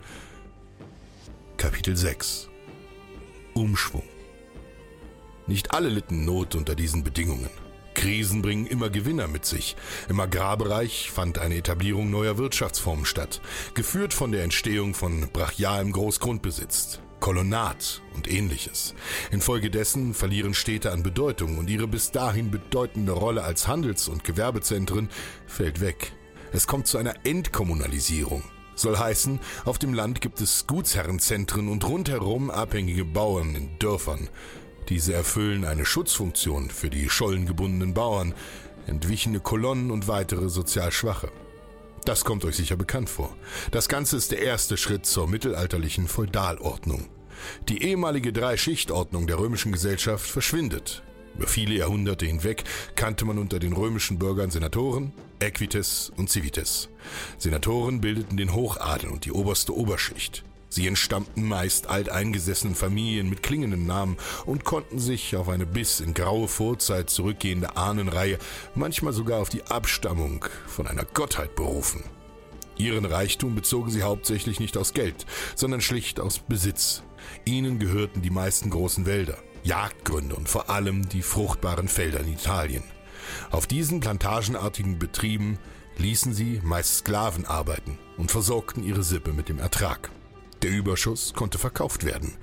Kapitel 1.56 1.96
6 1.96 2.48
Umschwung 3.54 4.08
Nicht 5.46 5.72
alle 5.72 5.88
litten 5.88 6.24
Not 6.24 6.56
unter 6.56 6.74
diesen 6.74 7.04
Bedingungen. 7.04 7.61
Krisen 7.94 8.42
bringen 8.42 8.66
immer 8.66 8.90
Gewinner 8.90 9.28
mit 9.28 9.44
sich. 9.44 9.76
Im 10.08 10.20
Agrarbereich 10.20 11.10
fand 11.10 11.38
eine 11.38 11.56
Etablierung 11.56 12.10
neuer 12.10 12.38
Wirtschaftsformen 12.38 13.04
statt, 13.04 13.40
geführt 13.74 14.14
von 14.14 14.32
der 14.32 14.44
Entstehung 14.44 14.94
von 14.94 15.28
brachialem 15.32 15.92
Großgrundbesitz, 15.92 17.00
Kolonat 17.20 18.02
und 18.14 18.30
ähnliches. 18.30 18.94
Infolgedessen 19.30 20.14
verlieren 20.14 20.54
Städte 20.54 20.90
an 20.92 21.02
Bedeutung 21.02 21.58
und 21.58 21.70
ihre 21.70 21.86
bis 21.86 22.10
dahin 22.10 22.50
bedeutende 22.50 23.12
Rolle 23.12 23.44
als 23.44 23.68
Handels- 23.68 24.08
und 24.08 24.24
Gewerbezentren 24.24 25.08
fällt 25.46 25.80
weg. 25.80 26.12
Es 26.52 26.66
kommt 26.66 26.86
zu 26.86 26.98
einer 26.98 27.14
Entkommunalisierung. 27.24 28.42
Soll 28.74 28.98
heißen, 28.98 29.38
auf 29.64 29.78
dem 29.78 29.94
Land 29.94 30.20
gibt 30.20 30.40
es 30.40 30.66
Gutsherrenzentren 30.66 31.68
und 31.68 31.86
rundherum 31.86 32.50
abhängige 32.50 33.04
Bauern 33.04 33.54
in 33.54 33.78
Dörfern. 33.78 34.28
Diese 34.88 35.14
erfüllen 35.14 35.64
eine 35.64 35.84
Schutzfunktion 35.84 36.70
für 36.70 36.90
die 36.90 37.08
schollengebundenen 37.08 37.94
Bauern, 37.94 38.34
entwichene 38.86 39.40
Kolonnen 39.40 39.90
und 39.90 40.08
weitere 40.08 40.48
sozial 40.48 40.92
Schwache. 40.92 41.30
Das 42.04 42.24
kommt 42.24 42.44
euch 42.44 42.56
sicher 42.56 42.76
bekannt 42.76 43.08
vor. 43.08 43.34
Das 43.70 43.88
Ganze 43.88 44.16
ist 44.16 44.32
der 44.32 44.42
erste 44.42 44.76
Schritt 44.76 45.06
zur 45.06 45.28
mittelalterlichen 45.28 46.08
Feudalordnung. 46.08 47.08
Die 47.68 47.82
ehemalige 47.82 48.32
Drei-Schicht-Ordnung 48.32 49.26
der 49.26 49.38
römischen 49.38 49.72
Gesellschaft 49.72 50.28
verschwindet. 50.28 51.02
Über 51.34 51.46
viele 51.46 51.74
Jahrhunderte 51.74 52.26
hinweg 52.26 52.64
kannte 52.94 53.24
man 53.24 53.38
unter 53.38 53.58
den 53.58 53.72
römischen 53.72 54.18
Bürgern 54.18 54.50
Senatoren, 54.50 55.12
Equites 55.40 56.12
und 56.16 56.28
Civites. 56.28 56.88
Senatoren 57.38 58.00
bildeten 58.00 58.36
den 58.36 58.52
Hochadel 58.52 59.10
und 59.10 59.24
die 59.24 59.32
oberste 59.32 59.74
Oberschicht. 59.74 60.44
Sie 60.72 60.86
entstammten 60.86 61.46
meist 61.46 61.88
alteingesessenen 61.88 62.74
Familien 62.74 63.28
mit 63.28 63.42
klingenden 63.42 63.84
Namen 63.84 64.16
und 64.46 64.64
konnten 64.64 64.98
sich 64.98 65.36
auf 65.36 65.50
eine 65.50 65.66
bis 65.66 66.00
in 66.00 66.14
graue 66.14 66.48
Vorzeit 66.48 67.10
zurückgehende 67.10 67.76
Ahnenreihe, 67.76 68.38
manchmal 68.74 69.12
sogar 69.12 69.42
auf 69.42 69.50
die 69.50 69.64
Abstammung 69.64 70.46
von 70.66 70.86
einer 70.86 71.04
Gottheit 71.04 71.56
berufen. 71.56 72.02
Ihren 72.78 73.04
Reichtum 73.04 73.54
bezogen 73.54 73.90
sie 73.90 74.02
hauptsächlich 74.02 74.60
nicht 74.60 74.78
aus 74.78 74.94
Geld, 74.94 75.26
sondern 75.56 75.82
schlicht 75.82 76.20
aus 76.20 76.38
Besitz. 76.38 77.02
Ihnen 77.44 77.78
gehörten 77.78 78.22
die 78.22 78.30
meisten 78.30 78.70
großen 78.70 79.04
Wälder, 79.04 79.36
Jagdgründe 79.64 80.34
und 80.34 80.48
vor 80.48 80.70
allem 80.70 81.06
die 81.06 81.20
fruchtbaren 81.20 81.86
Felder 81.86 82.20
in 82.20 82.32
Italien. 82.32 82.82
Auf 83.50 83.66
diesen 83.66 84.00
plantagenartigen 84.00 84.98
Betrieben 84.98 85.58
ließen 85.98 86.32
sie 86.32 86.62
meist 86.64 86.96
Sklaven 87.00 87.44
arbeiten 87.44 87.98
und 88.16 88.30
versorgten 88.30 88.82
ihre 88.82 89.02
Sippe 89.02 89.34
mit 89.34 89.50
dem 89.50 89.58
Ertrag. 89.58 90.10
Der 90.62 90.70
Überschuss 90.70 91.34
konnte 91.34 91.58
verkauft 91.58 92.04
werden. 92.04 92.34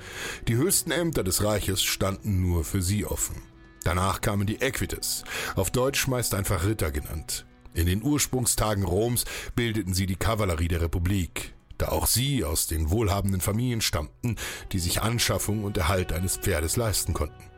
Die 0.47 0.55
höchsten 0.55 0.91
Ämter 0.91 1.23
des 1.23 1.43
Reiches 1.43 1.81
standen 1.81 2.41
nur 2.41 2.63
für 2.65 2.81
sie 2.81 3.05
offen. 3.05 3.41
Danach 3.83 4.19
kamen 4.19 4.45
die 4.45 4.61
Equites, 4.61 5.23
auf 5.55 5.71
Deutsch 5.71 6.07
meist 6.07 6.35
einfach 6.35 6.65
Ritter 6.65 6.91
genannt. 6.91 7.45
In 7.73 7.85
den 7.85 8.03
Ursprungstagen 8.03 8.83
Roms 8.83 9.23
bildeten 9.55 9.93
sie 9.93 10.05
die 10.05 10.17
Kavallerie 10.17 10.67
der 10.67 10.81
Republik, 10.81 11.53
da 11.77 11.89
auch 11.89 12.07
sie 12.07 12.43
aus 12.43 12.67
den 12.67 12.89
wohlhabenden 12.89 13.39
Familien 13.39 13.79
stammten, 13.79 14.35
die 14.73 14.79
sich 14.79 15.01
Anschaffung 15.01 15.63
und 15.63 15.77
Erhalt 15.77 16.11
eines 16.11 16.35
Pferdes 16.35 16.75
leisten 16.75 17.13
konnten. 17.13 17.49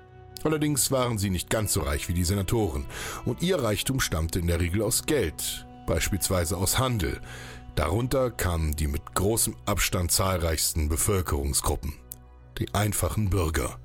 Allerdings 0.43 0.91
waren 0.91 1.17
sie 1.17 1.30
nicht 1.30 1.50
ganz 1.50 1.74
so 1.74 1.82
reich 1.82 2.08
wie 2.08 2.13
die 2.13 2.24
Senatoren, 2.24 2.86
und 3.26 3.41
ihr 3.41 3.62
Reichtum 3.62 4.00
stammte 4.00 4.39
in 4.39 4.47
der 4.47 4.60
Regel 4.60 4.84
aus 4.84 5.06
Geld, 5.06 5.65
beispielsweise 5.88 6.58
aus 6.58 6.78
Handel, 6.78 7.19
Darunter 7.76 8.32
kamen 8.32 8.76
die 8.76 8.88
mit 8.88 9.16
großem 9.16 9.56
Abstand 9.66 10.12
zahlreichsten 10.12 10.90
Bevölkerungsgruppen, 10.90 11.94
die 12.60 12.74
einfachen 12.74 13.30
Bürger. 13.30 13.80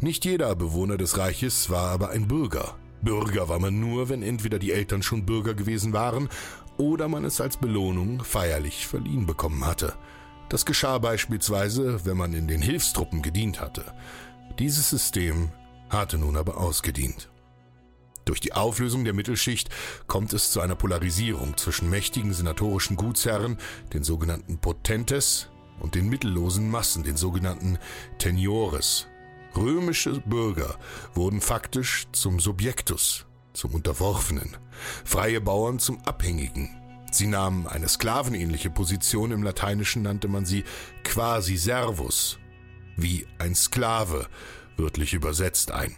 Nicht 0.00 0.24
jeder 0.24 0.54
Bewohner 0.54 0.96
des 0.96 1.18
Reiches 1.18 1.68
war 1.68 1.90
aber 1.90 2.10
ein 2.10 2.28
Bürger. 2.28 2.76
Bürger 3.02 3.48
war 3.48 3.58
man 3.58 3.80
nur, 3.80 4.08
wenn 4.08 4.22
entweder 4.22 4.58
die 4.58 4.72
Eltern 4.72 5.02
schon 5.02 5.26
Bürger 5.26 5.54
gewesen 5.54 5.92
waren 5.92 6.28
oder 6.78 7.08
man 7.08 7.24
es 7.24 7.40
als 7.40 7.56
Belohnung 7.56 8.22
feierlich 8.22 8.86
verliehen 8.86 9.26
bekommen 9.26 9.66
hatte. 9.66 9.94
Das 10.48 10.64
geschah 10.64 10.98
beispielsweise, 10.98 12.04
wenn 12.04 12.16
man 12.16 12.32
in 12.34 12.46
den 12.46 12.62
Hilfstruppen 12.62 13.22
gedient 13.22 13.60
hatte. 13.60 13.84
Dieses 14.58 14.90
System 14.90 15.50
hatte 15.88 16.18
nun 16.18 16.36
aber 16.36 16.56
ausgedient. 16.58 17.28
Durch 18.24 18.40
die 18.40 18.52
Auflösung 18.52 19.04
der 19.04 19.14
Mittelschicht 19.14 19.68
kommt 20.06 20.32
es 20.32 20.50
zu 20.50 20.60
einer 20.60 20.76
Polarisierung 20.76 21.56
zwischen 21.56 21.90
mächtigen 21.90 22.32
senatorischen 22.32 22.96
Gutsherren, 22.96 23.58
den 23.92 24.02
sogenannten 24.02 24.58
Potentes, 24.58 25.48
und 25.80 25.94
den 25.94 26.08
mittellosen 26.08 26.70
Massen, 26.70 27.02
den 27.02 27.16
sogenannten 27.16 27.78
Teniores. 28.18 29.06
Römische 29.56 30.20
Bürger 30.20 30.78
wurden 31.14 31.40
faktisch 31.40 32.06
zum 32.12 32.40
Subjektus, 32.40 33.26
zum 33.52 33.74
Unterworfenen, 33.74 34.56
freie 35.04 35.40
Bauern 35.40 35.78
zum 35.78 36.00
Abhängigen. 36.04 36.76
Sie 37.12 37.26
nahmen 37.28 37.68
eine 37.68 37.88
sklavenähnliche 37.88 38.70
Position, 38.70 39.30
im 39.30 39.44
Lateinischen 39.44 40.02
nannte 40.02 40.26
man 40.26 40.44
sie 40.44 40.64
quasi 41.04 41.56
servus, 41.56 42.38
wie 42.96 43.26
ein 43.38 43.54
Sklave, 43.54 44.26
wörtlich 44.76 45.14
übersetzt 45.14 45.70
ein. 45.70 45.96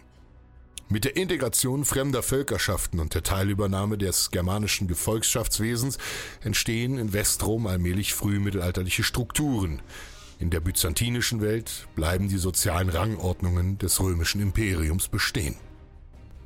Mit 0.89 1.03
der 1.03 1.17
Integration 1.17 1.83
fremder 1.83 2.23
Völkerschaften 2.23 3.01
und 3.01 3.13
der 3.13 3.21
Teilübernahme 3.21 3.97
des 3.97 4.31
germanischen 4.31 4.87
Gefolgschaftswesens 4.87 5.97
entstehen 6.41 6.97
in 6.97 7.11
Westrom 7.11 7.67
allmählich 7.67 8.13
frühmittelalterliche 8.13 9.03
Strukturen. 9.03 9.81
In 10.39 10.49
der 10.49 10.61
byzantinischen 10.61 11.41
Welt 11.41 11.87
bleiben 11.95 12.29
die 12.29 12.37
sozialen 12.37 12.87
Rangordnungen 12.87 13.77
des 13.79 13.99
römischen 13.99 14.39
Imperiums 14.39 15.09
bestehen. 15.09 15.55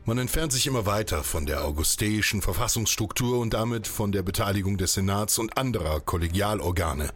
Man 0.05 0.17
entfernt 0.17 0.53
sich 0.53 0.65
immer 0.65 0.87
weiter 0.87 1.23
von 1.23 1.45
der 1.45 1.63
augusteischen 1.63 2.41
Verfassungsstruktur 2.41 3.37
und 3.37 3.53
damit 3.53 3.85
von 3.85 4.11
der 4.11 4.23
Beteiligung 4.23 4.77
des 4.77 4.95
Senats 4.95 5.37
und 5.37 5.55
anderer 5.59 5.99
Kollegialorgane. 5.99 7.11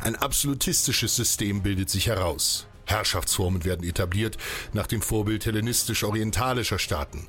Ein 0.00 0.16
absolutistisches 0.16 1.14
System 1.14 1.62
bildet 1.62 1.90
sich 1.90 2.06
heraus. 2.06 2.69
Herrschaftsformen 2.90 3.64
werden 3.64 3.88
etabliert 3.88 4.36
nach 4.72 4.86
dem 4.86 5.02
Vorbild 5.02 5.46
hellenistisch-orientalischer 5.46 6.78
Staaten. 6.78 7.26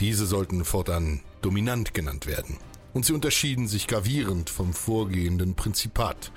Diese 0.00 0.26
sollten 0.26 0.64
fortan 0.64 1.20
dominant 1.42 1.94
genannt 1.94 2.26
werden. 2.26 2.58
Und 2.94 3.04
sie 3.04 3.12
unterschieden 3.12 3.68
sich 3.68 3.86
gravierend 3.86 4.48
vom 4.48 4.72
vorgehenden 4.72 5.54
Prinzipat. 5.54 6.32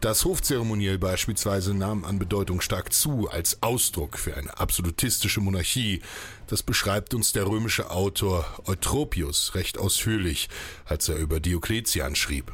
Das 0.00 0.24
Hofzeremoniell 0.24 0.98
beispielsweise 0.98 1.74
nahm 1.74 2.04
an 2.04 2.18
Bedeutung 2.18 2.60
stark 2.60 2.92
zu 2.92 3.30
als 3.30 3.62
Ausdruck 3.62 4.18
für 4.18 4.36
eine 4.36 4.58
absolutistische 4.58 5.40
Monarchie. 5.40 6.02
Das 6.48 6.62
beschreibt 6.62 7.14
uns 7.14 7.32
der 7.32 7.46
römische 7.46 7.90
Autor 7.90 8.44
Eutropius 8.66 9.54
recht 9.54 9.78
ausführlich, 9.78 10.48
als 10.84 11.08
er 11.08 11.16
über 11.16 11.38
Diokletian 11.38 12.16
schrieb. 12.16 12.52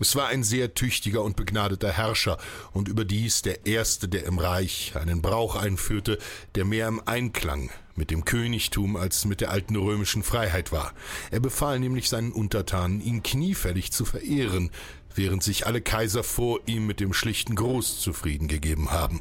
Es 0.00 0.14
war 0.14 0.28
ein 0.28 0.44
sehr 0.44 0.74
tüchtiger 0.74 1.22
und 1.22 1.36
begnadeter 1.36 1.92
Herrscher 1.92 2.38
und 2.72 2.88
überdies 2.88 3.42
der 3.42 3.66
erste, 3.66 4.08
der 4.08 4.24
im 4.24 4.38
Reich 4.38 4.92
einen 4.94 5.22
Brauch 5.22 5.56
einführte, 5.56 6.18
der 6.54 6.64
mehr 6.64 6.88
im 6.88 7.02
Einklang 7.04 7.70
mit 7.96 8.10
dem 8.10 8.24
Königtum 8.24 8.96
als 8.96 9.24
mit 9.24 9.40
der 9.40 9.50
alten 9.50 9.74
römischen 9.76 10.22
Freiheit 10.22 10.70
war. 10.70 10.92
Er 11.30 11.40
befahl 11.40 11.80
nämlich 11.80 12.08
seinen 12.08 12.32
Untertanen, 12.32 13.00
ihn 13.00 13.24
kniefällig 13.24 13.90
zu 13.90 14.04
verehren, 14.04 14.70
während 15.14 15.42
sich 15.42 15.66
alle 15.66 15.80
Kaiser 15.80 16.22
vor 16.22 16.60
ihm 16.66 16.86
mit 16.86 17.00
dem 17.00 17.12
schlichten 17.12 17.56
Gruß 17.56 18.00
zufrieden 18.00 18.46
gegeben 18.46 18.92
haben. 18.92 19.20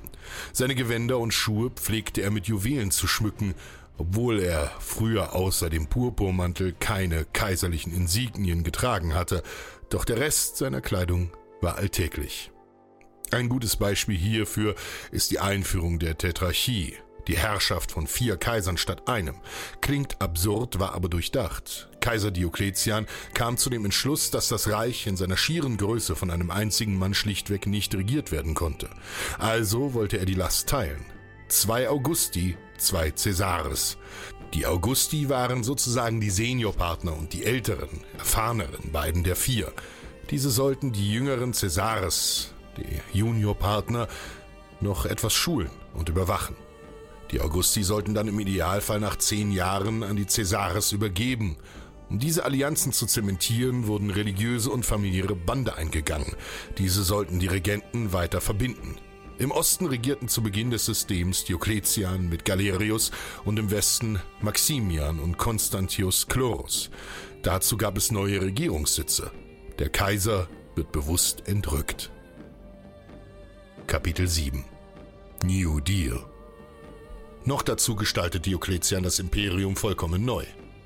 Seine 0.54 0.76
Gewänder 0.76 1.18
und 1.18 1.34
Schuhe 1.34 1.72
pflegte 1.72 2.22
er 2.22 2.30
mit 2.30 2.48
Juwelen 2.48 2.92
zu 2.92 3.08
schmücken, 3.08 3.56
obwohl 3.98 4.40
er 4.40 4.72
früher 4.80 5.34
außer 5.36 5.70
dem 5.70 5.88
Purpurmantel 5.88 6.74
keine 6.80 7.26
kaiserlichen 7.26 7.94
Insignien 7.94 8.64
getragen 8.64 9.14
hatte, 9.14 9.44
doch 9.90 10.06
der 10.06 10.20
Rest 10.20 10.58
seiner 10.58 10.82
Kleidung 10.82 11.32
war 11.62 11.78
alltäglich. 11.78 12.52
Ein 13.32 13.50
gutes 13.50 13.76
Beispiel 13.76 14.18
hierfür 14.18 14.76
ist 15.12 15.32
die 15.32 15.40
Einführung 15.40 16.00
der 16.00 16.18
Tetrarchie, 16.18 16.96
die 17.28 17.38
Herrschaft 17.38 17.92
von 17.92 18.08
vier 18.08 18.38
Kaisern 18.38 18.78
statt 18.78 19.10
einem. 19.10 19.36
Klingt 19.82 20.22
absurd, 20.22 20.80
war 20.80 20.94
aber 20.94 21.10
durchdacht. 21.10 21.90
Kaiser 22.00 22.32
Diokletian 22.32 23.06
kam 23.34 23.58
zu 23.58 23.70
dem 23.70 23.84
Entschluss, 23.84 24.32
dass 24.32 24.48
das 24.48 24.70
Reich 24.70 25.08
in 25.08 25.18
seiner 25.18 25.36
schieren 25.36 25.76
Größe 25.76 26.16
von 26.16 26.32
einem 26.32 26.52
einzigen 26.52 26.98
Mann 26.98 27.14
schlichtweg 27.14 27.68
nicht 27.68 27.94
regiert 27.96 28.32
werden 28.32 28.54
konnte. 28.54 28.90
Also 29.38 29.94
wollte 29.94 30.18
er 30.18 30.26
die 30.26 30.36
Last 30.36 30.70
teilen. 30.70 31.16
Zwei 31.48 31.88
Augusti, 31.88 32.58
zwei 32.78 33.12
Cäsares. 33.12 33.98
Die 34.54 34.66
Augusti 34.66 35.30
waren 35.30 35.64
sozusagen 35.64 36.20
die 36.20 36.30
Seniorpartner 36.30 37.16
und 37.16 37.32
die 37.32 37.46
älteren, 37.46 38.02
erfahreneren 38.18 38.92
beiden 38.92 39.24
der 39.24 39.38
vier. 39.38 39.72
Diese 40.30 40.50
sollten 40.50 40.92
die 40.92 41.10
jüngeren 41.10 41.54
Cäsares, 41.54 42.54
die 42.76 43.18
Juniorpartner, 43.18 44.10
noch 44.82 45.06
etwas 45.06 45.34
schulen 45.34 45.72
und 45.94 46.10
überwachen. 46.10 46.58
Die 47.32 47.40
Augusti 47.40 47.82
sollten 47.82 48.14
dann 48.14 48.28
im 48.28 48.40
Idealfall 48.42 49.00
nach 49.00 49.16
zehn 49.16 49.52
Jahren 49.52 50.04
an 50.04 50.18
die 50.18 50.28
Cäsares 50.28 50.92
übergeben. 50.92 51.56
Um 52.10 52.20
diese 52.20 52.44
Allianzen 52.44 52.92
zu 52.92 53.06
zementieren, 53.06 53.88
wurden 53.88 54.10
religiöse 54.10 54.70
und 54.70 54.86
familiäre 54.86 55.36
Bande 55.36 55.76
eingegangen. 55.76 56.36
Diese 56.78 57.04
sollten 57.04 57.40
die 57.40 57.48
Regenten 57.48 58.12
weiter 58.12 58.42
verbinden. 58.42 58.98
Im 59.39 59.52
Osten 59.52 59.86
regierten 59.86 60.28
zu 60.28 60.41
Beginn 60.41 60.71
des 60.71 60.86
Systems 60.86 61.43
Diokletian 61.45 62.28
mit 62.28 62.43
Galerius 62.45 63.12
und 63.45 63.60
im 63.60 63.69
Westen 63.69 64.19
Maximian 64.41 65.19
und 65.19 65.38
Constantius 65.38 66.28
Chlorus. 66.28 66.89
Dazu 67.43 67.78
gab 67.78 67.97
es 67.97 68.12
neue 68.12 68.41
Regierungssitze. 68.41 69.32
Der 69.78 69.89
Kaiser 69.89 70.47
wird 70.76 70.91
bewusst 70.91 71.47
entrückt. 71.47 72.12
Kapitel 73.86 74.28
7 74.28 74.65
New 75.43 75.80
Deal 75.82 76.26
noch 77.47 77.62
dazu 77.62 77.95
gestaltet 77.95 78.45
Diokletian 78.45 79.04
das 79.04 79.19
Imperium 79.19 79.78
vollkommen 79.78 80.26
neu. 80.26 80.43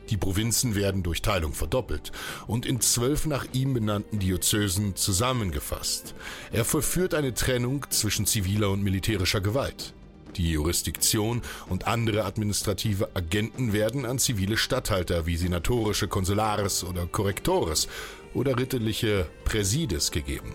Die 0.09 0.17
Provinzen 0.17 0.75
werden 0.75 1.03
durch 1.03 1.21
Teilung 1.21 1.53
verdoppelt 1.53 2.11
und 2.47 2.65
in 2.65 2.81
zwölf 2.81 3.25
nach 3.25 3.45
ihm 3.53 3.73
benannten 3.73 4.19
Diözesen 4.19 4.95
zusammengefasst. 4.95 6.15
Er 6.51 6.65
vollführt 6.65 7.13
eine 7.13 7.33
Trennung 7.33 7.85
zwischen 7.89 8.25
ziviler 8.25 8.71
und 8.71 8.83
militärischer 8.83 9.41
Gewalt. 9.41 9.93
Die 10.37 10.51
Jurisdiktion 10.51 11.41
und 11.69 11.87
andere 11.87 12.23
administrative 12.23 13.09
Agenten 13.13 13.73
werden 13.73 14.05
an 14.05 14.17
zivile 14.17 14.57
Statthalter 14.57 15.25
wie 15.25 15.35
senatorische 15.37 16.07
Konsulares 16.07 16.83
oder 16.83 17.05
Korrektores 17.05 17.87
oder 18.33 18.57
ritterliche 18.57 19.27
Präsides 19.43 20.11
gegeben. 20.11 20.53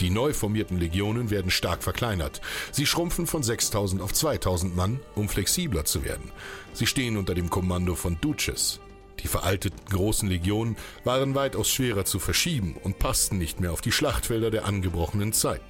Die 0.00 0.10
neu 0.10 0.32
formierten 0.32 0.78
Legionen 0.78 1.30
werden 1.30 1.50
stark 1.50 1.82
verkleinert. 1.82 2.40
Sie 2.72 2.86
schrumpfen 2.86 3.26
von 3.26 3.42
6000 3.42 4.02
auf 4.02 4.12
2000 4.12 4.74
Mann, 4.74 5.00
um 5.14 5.28
flexibler 5.28 5.84
zu 5.84 6.04
werden. 6.04 6.32
Sie 6.72 6.86
stehen 6.86 7.16
unter 7.16 7.34
dem 7.34 7.50
Kommando 7.50 7.94
von 7.94 8.18
Duces. 8.20 8.80
Die 9.20 9.28
veralteten 9.28 9.80
großen 9.90 10.28
Legionen 10.28 10.76
waren 11.04 11.34
weitaus 11.34 11.70
schwerer 11.70 12.04
zu 12.04 12.18
verschieben 12.18 12.76
und 12.82 12.98
passten 12.98 13.38
nicht 13.38 13.60
mehr 13.60 13.72
auf 13.72 13.80
die 13.80 13.92
Schlachtfelder 13.92 14.50
der 14.50 14.66
angebrochenen 14.66 15.32
Zeit. 15.32 15.62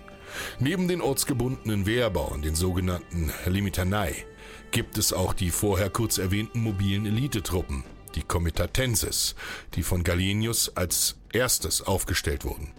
Neben 0.59 0.89
den 0.89 1.01
ortsgebundenen 1.01 1.87
Wehrbauern, 1.87 2.43
den 2.43 2.55
sogenannten 2.55 3.33
Limitanei, 3.47 4.25
gibt 4.71 4.99
es 4.99 5.13
auch 5.13 5.35
die 5.35 5.51
vorher 5.51 5.91
kurz 5.91 6.19
erwähnten 6.19 6.61
mobilen 6.61 7.07
Elitetruppen, 7.07 7.85
die 8.15 8.23
Comitatenses, 8.23 9.37
die 9.75 9.83
von 9.83 10.03
Galenius 10.03 10.77
als 10.77 11.17
erstes 11.33 11.83
aufgestellt 11.83 12.45
wurden. 12.45 12.73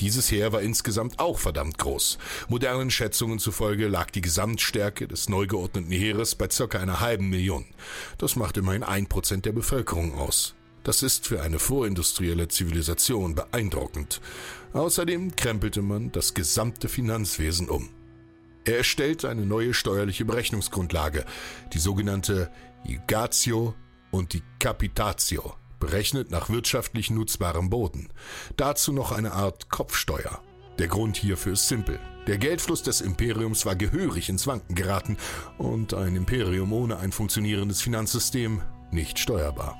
Dieses 0.00 0.30
Heer 0.30 0.52
war 0.52 0.62
insgesamt 0.62 1.18
auch 1.18 1.38
verdammt 1.38 1.76
groß. 1.76 2.18
Modernen 2.48 2.90
Schätzungen 2.90 3.38
zufolge 3.38 3.86
lag 3.86 4.10
die 4.10 4.22
Gesamtstärke 4.22 5.06
des 5.06 5.28
neu 5.28 5.46
geordneten 5.46 5.92
Heeres 5.92 6.34
bei 6.34 6.48
circa 6.50 6.78
einer 6.78 7.00
halben 7.00 7.28
Million. 7.28 7.66
Das 8.16 8.34
macht 8.34 8.56
immerhin 8.56 8.82
ein 8.82 9.08
Prozent 9.08 9.44
der 9.44 9.52
Bevölkerung 9.52 10.18
aus. 10.18 10.54
Das 10.84 11.02
ist 11.02 11.26
für 11.26 11.42
eine 11.42 11.58
vorindustrielle 11.58 12.48
Zivilisation 12.48 13.34
beeindruckend. 13.34 14.22
Außerdem 14.72 15.36
krempelte 15.36 15.82
man 15.82 16.10
das 16.12 16.32
gesamte 16.32 16.88
Finanzwesen 16.88 17.68
um. 17.68 17.90
Er 18.64 18.78
erstellte 18.78 19.28
eine 19.28 19.44
neue 19.44 19.74
steuerliche 19.74 20.24
Berechnungsgrundlage, 20.24 21.26
die 21.74 21.78
sogenannte 21.78 22.50
Igatio 22.86 23.74
und 24.10 24.32
die 24.32 24.42
Capitatio 24.58 25.59
berechnet 25.80 26.30
nach 26.30 26.50
wirtschaftlich 26.50 27.10
nutzbarem 27.10 27.70
Boden. 27.70 28.08
Dazu 28.56 28.92
noch 28.92 29.10
eine 29.10 29.32
Art 29.32 29.70
Kopfsteuer. 29.70 30.40
Der 30.78 30.88
Grund 30.88 31.16
hierfür 31.16 31.54
ist 31.54 31.68
simpel. 31.68 31.98
Der 32.26 32.38
Geldfluss 32.38 32.82
des 32.82 33.00
Imperiums 33.00 33.66
war 33.66 33.74
gehörig 33.74 34.28
ins 34.28 34.46
Wanken 34.46 34.74
geraten 34.74 35.16
und 35.58 35.94
ein 35.94 36.14
Imperium 36.14 36.72
ohne 36.72 36.98
ein 36.98 37.12
funktionierendes 37.12 37.82
Finanzsystem 37.82 38.62
nicht 38.92 39.18
steuerbar. 39.18 39.76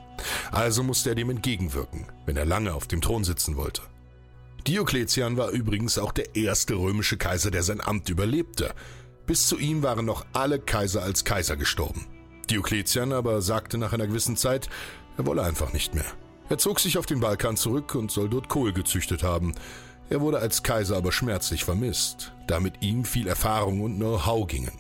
Also 0.51 0.83
musste 0.83 1.11
er 1.11 1.15
dem 1.15 1.31
entgegenwirken, 1.31 2.07
wenn 2.27 2.37
er 2.37 2.45
lange 2.45 2.75
auf 2.75 2.87
dem 2.87 3.01
Thron 3.01 3.25
sitzen 3.25 3.57
wollte. 3.57 3.83
Diokletian 4.67 5.37
war 5.37 5.51
übrigens 5.51 5.99
auch 5.99 6.13
der 6.13 6.35
erste 6.37 6.75
römische 6.75 7.17
Kaiser, 7.17 7.51
der 7.51 7.63
sein 7.63 7.81
Amt 7.81 8.09
überlebte. 8.11 8.75
Bis 9.27 9.49
zu 9.49 9.59
ihm 9.59 9.83
waren 9.83 10.05
noch 10.05 10.27
alle 10.33 10.59
Kaiser 10.59 11.03
als 11.03 11.25
Kaiser 11.25 11.57
gestorben. 11.57 12.07
Diokletian 12.51 13.13
aber 13.13 13.43
sagte 13.43 13.79
nach 13.79 13.93
einer 13.93 14.07
gewissen 14.07 14.37
Zeit, 14.37 14.69
er 15.21 15.27
wolle 15.27 15.43
einfach 15.43 15.75
nicht 15.75 15.95
mehr. 15.95 16.07
Er 16.49 16.57
zog 16.57 16.81
sich 16.81 16.97
auf 16.97 17.05
den 17.05 17.21
Balkan 17.21 17.57
zurück 17.57 17.95
und 17.95 18.11
soll 18.11 18.31
dort 18.31 18.49
Kohl 18.49 18.73
gezüchtet 18.73 19.23
haben. 19.23 19.55
Er 20.09 20.23
wurde 20.23 20.39
als 20.39 20.63
Kaiser 20.63 20.97
aber 20.97 21.13
schmerzlich 21.13 21.65
vermisst, 21.65 22.33
da 22.47 22.59
mit 22.59 22.83
ihm 22.83 23.05
viel 23.05 23.29
Erfahrung 23.29 23.83
und 23.83 23.97
Know-how 23.97 24.47
gingen. 24.47 24.73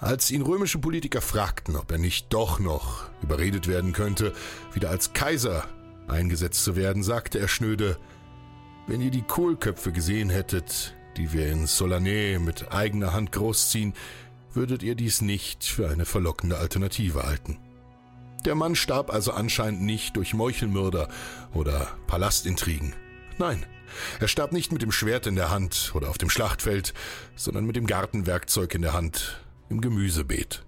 Als 0.00 0.30
ihn 0.30 0.42
römische 0.42 0.78
Politiker 0.78 1.20
fragten, 1.20 1.76
ob 1.76 1.92
er 1.92 1.98
nicht 1.98 2.32
doch 2.32 2.60
noch 2.60 3.10
überredet 3.20 3.68
werden 3.68 3.92
könnte, 3.92 4.32
wieder 4.72 4.88
als 4.88 5.12
Kaiser 5.12 5.64
eingesetzt 6.08 6.64
zu 6.64 6.74
werden, 6.74 7.02
sagte 7.02 7.38
er 7.38 7.48
schnöde, 7.48 7.98
wenn 8.86 9.02
ihr 9.02 9.10
die 9.10 9.22
Kohlköpfe 9.22 9.92
gesehen 9.92 10.30
hättet, 10.30 10.94
die 11.18 11.32
wir 11.34 11.52
in 11.52 11.66
Solanä 11.66 12.38
mit 12.38 12.72
eigener 12.72 13.12
Hand 13.12 13.32
großziehen, 13.32 13.92
würdet 14.54 14.82
ihr 14.82 14.94
dies 14.94 15.20
nicht 15.20 15.62
für 15.62 15.90
eine 15.90 16.06
verlockende 16.06 16.56
Alternative 16.56 17.24
halten. 17.24 17.58
Der 18.44 18.54
Mann 18.54 18.76
starb 18.76 19.12
also 19.12 19.32
anscheinend 19.32 19.82
nicht 19.82 20.16
durch 20.16 20.34
Meuchelmörder 20.34 21.08
oder 21.54 21.88
Palastintrigen. 22.06 22.94
Nein, 23.38 23.66
er 24.20 24.28
starb 24.28 24.52
nicht 24.52 24.72
mit 24.72 24.82
dem 24.82 24.92
Schwert 24.92 25.26
in 25.26 25.36
der 25.36 25.50
Hand 25.50 25.92
oder 25.94 26.08
auf 26.08 26.18
dem 26.18 26.30
Schlachtfeld, 26.30 26.94
sondern 27.36 27.66
mit 27.66 27.76
dem 27.76 27.86
Gartenwerkzeug 27.86 28.74
in 28.74 28.82
der 28.82 28.92
Hand, 28.92 29.40
im 29.68 29.80
Gemüsebeet. 29.80 30.64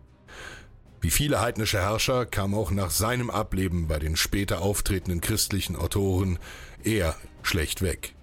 Wie 1.01 1.11
viele 1.11 1.41
heidnische 1.41 1.81
Herrscher 1.81 2.27
kam 2.27 2.55
auch 2.55 2.71
nach 2.71 2.91
seinem 2.91 3.31
Ableben 3.31 3.89
bei 3.89 3.99
den 3.99 4.17
später 4.17 4.61
auftretenden 4.61 5.21
christlichen 5.21 5.77
Autoren 5.77 6.39
er 6.85 7.17
schlecht 7.43 7.83
weg. 7.83 8.15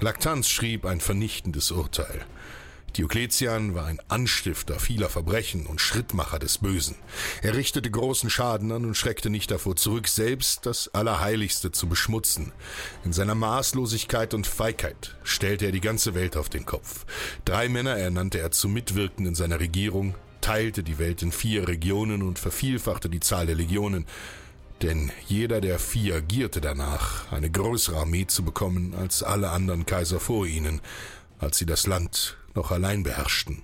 Laktanz 0.00 0.48
schrieb 0.48 0.84
ein 0.84 1.00
vernichtendes 1.00 1.70
Urteil. 1.70 2.26
Diokletian 2.96 3.74
war 3.74 3.84
ein 3.84 4.00
Anstifter 4.08 4.80
vieler 4.80 5.10
Verbrechen 5.10 5.66
und 5.66 5.82
Schrittmacher 5.82 6.38
des 6.38 6.58
Bösen. 6.58 6.96
Er 7.42 7.54
richtete 7.54 7.90
großen 7.90 8.30
Schaden 8.30 8.72
an 8.72 8.86
und 8.86 8.96
schreckte 8.96 9.28
nicht 9.28 9.50
davor 9.50 9.76
zurück, 9.76 10.08
selbst 10.08 10.64
das 10.64 10.88
Allerheiligste 10.94 11.72
zu 11.72 11.88
beschmutzen. 11.88 12.52
In 13.04 13.12
seiner 13.12 13.34
Maßlosigkeit 13.34 14.32
und 14.32 14.46
Feigheit 14.46 15.16
stellte 15.24 15.66
er 15.66 15.72
die 15.72 15.82
ganze 15.82 16.14
Welt 16.14 16.38
auf 16.38 16.48
den 16.48 16.64
Kopf. 16.64 17.04
Drei 17.44 17.68
Männer 17.68 17.96
ernannte 17.96 18.38
er 18.38 18.50
zu 18.50 18.66
Mitwirkenden 18.66 19.26
in 19.26 19.34
seiner 19.34 19.60
Regierung, 19.60 20.14
teilte 20.40 20.82
die 20.82 20.98
Welt 20.98 21.20
in 21.22 21.32
vier 21.32 21.68
Regionen 21.68 22.22
und 22.22 22.38
vervielfachte 22.38 23.10
die 23.10 23.20
Zahl 23.20 23.44
der 23.44 23.56
Legionen. 23.56 24.06
Denn 24.80 25.12
jeder 25.26 25.60
der 25.60 25.78
vier 25.78 26.22
gierte 26.22 26.62
danach, 26.62 27.30
eine 27.30 27.50
größere 27.50 27.98
Armee 27.98 28.26
zu 28.26 28.42
bekommen 28.42 28.94
als 28.94 29.22
alle 29.22 29.50
anderen 29.50 29.84
Kaiser 29.84 30.18
vor 30.18 30.46
ihnen, 30.46 30.80
als 31.38 31.58
sie 31.58 31.66
das 31.66 31.86
Land 31.86 32.38
noch 32.56 32.70
allein 32.70 33.02
beherrschten. 33.02 33.62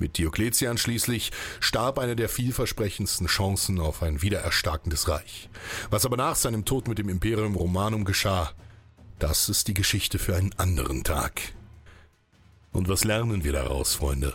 Mit 0.00 0.16
Diokletian 0.16 0.78
schließlich 0.78 1.30
starb 1.60 1.98
eine 1.98 2.16
der 2.16 2.30
vielversprechendsten 2.30 3.26
Chancen 3.26 3.78
auf 3.78 4.02
ein 4.02 4.22
wiedererstarkendes 4.22 5.08
Reich. 5.08 5.50
Was 5.90 6.06
aber 6.06 6.16
nach 6.16 6.36
seinem 6.36 6.64
Tod 6.64 6.88
mit 6.88 6.98
dem 6.98 7.10
Imperium 7.10 7.54
Romanum 7.54 8.04
geschah, 8.04 8.52
das 9.18 9.50
ist 9.50 9.68
die 9.68 9.74
Geschichte 9.74 10.18
für 10.18 10.34
einen 10.34 10.54
anderen 10.56 11.04
Tag. 11.04 11.42
Und 12.72 12.88
was 12.88 13.04
lernen 13.04 13.44
wir 13.44 13.52
daraus, 13.52 13.94
Freunde? 13.94 14.34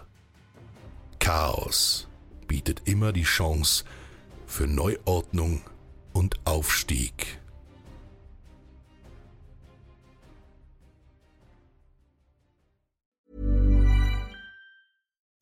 Chaos 1.18 2.08
bietet 2.48 2.84
immer 2.86 3.12
die 3.12 3.24
Chance 3.24 3.86
für 4.46 4.68
Neuordnung 4.68 5.62
und 6.14 6.36
Aufstieg. 6.46 7.40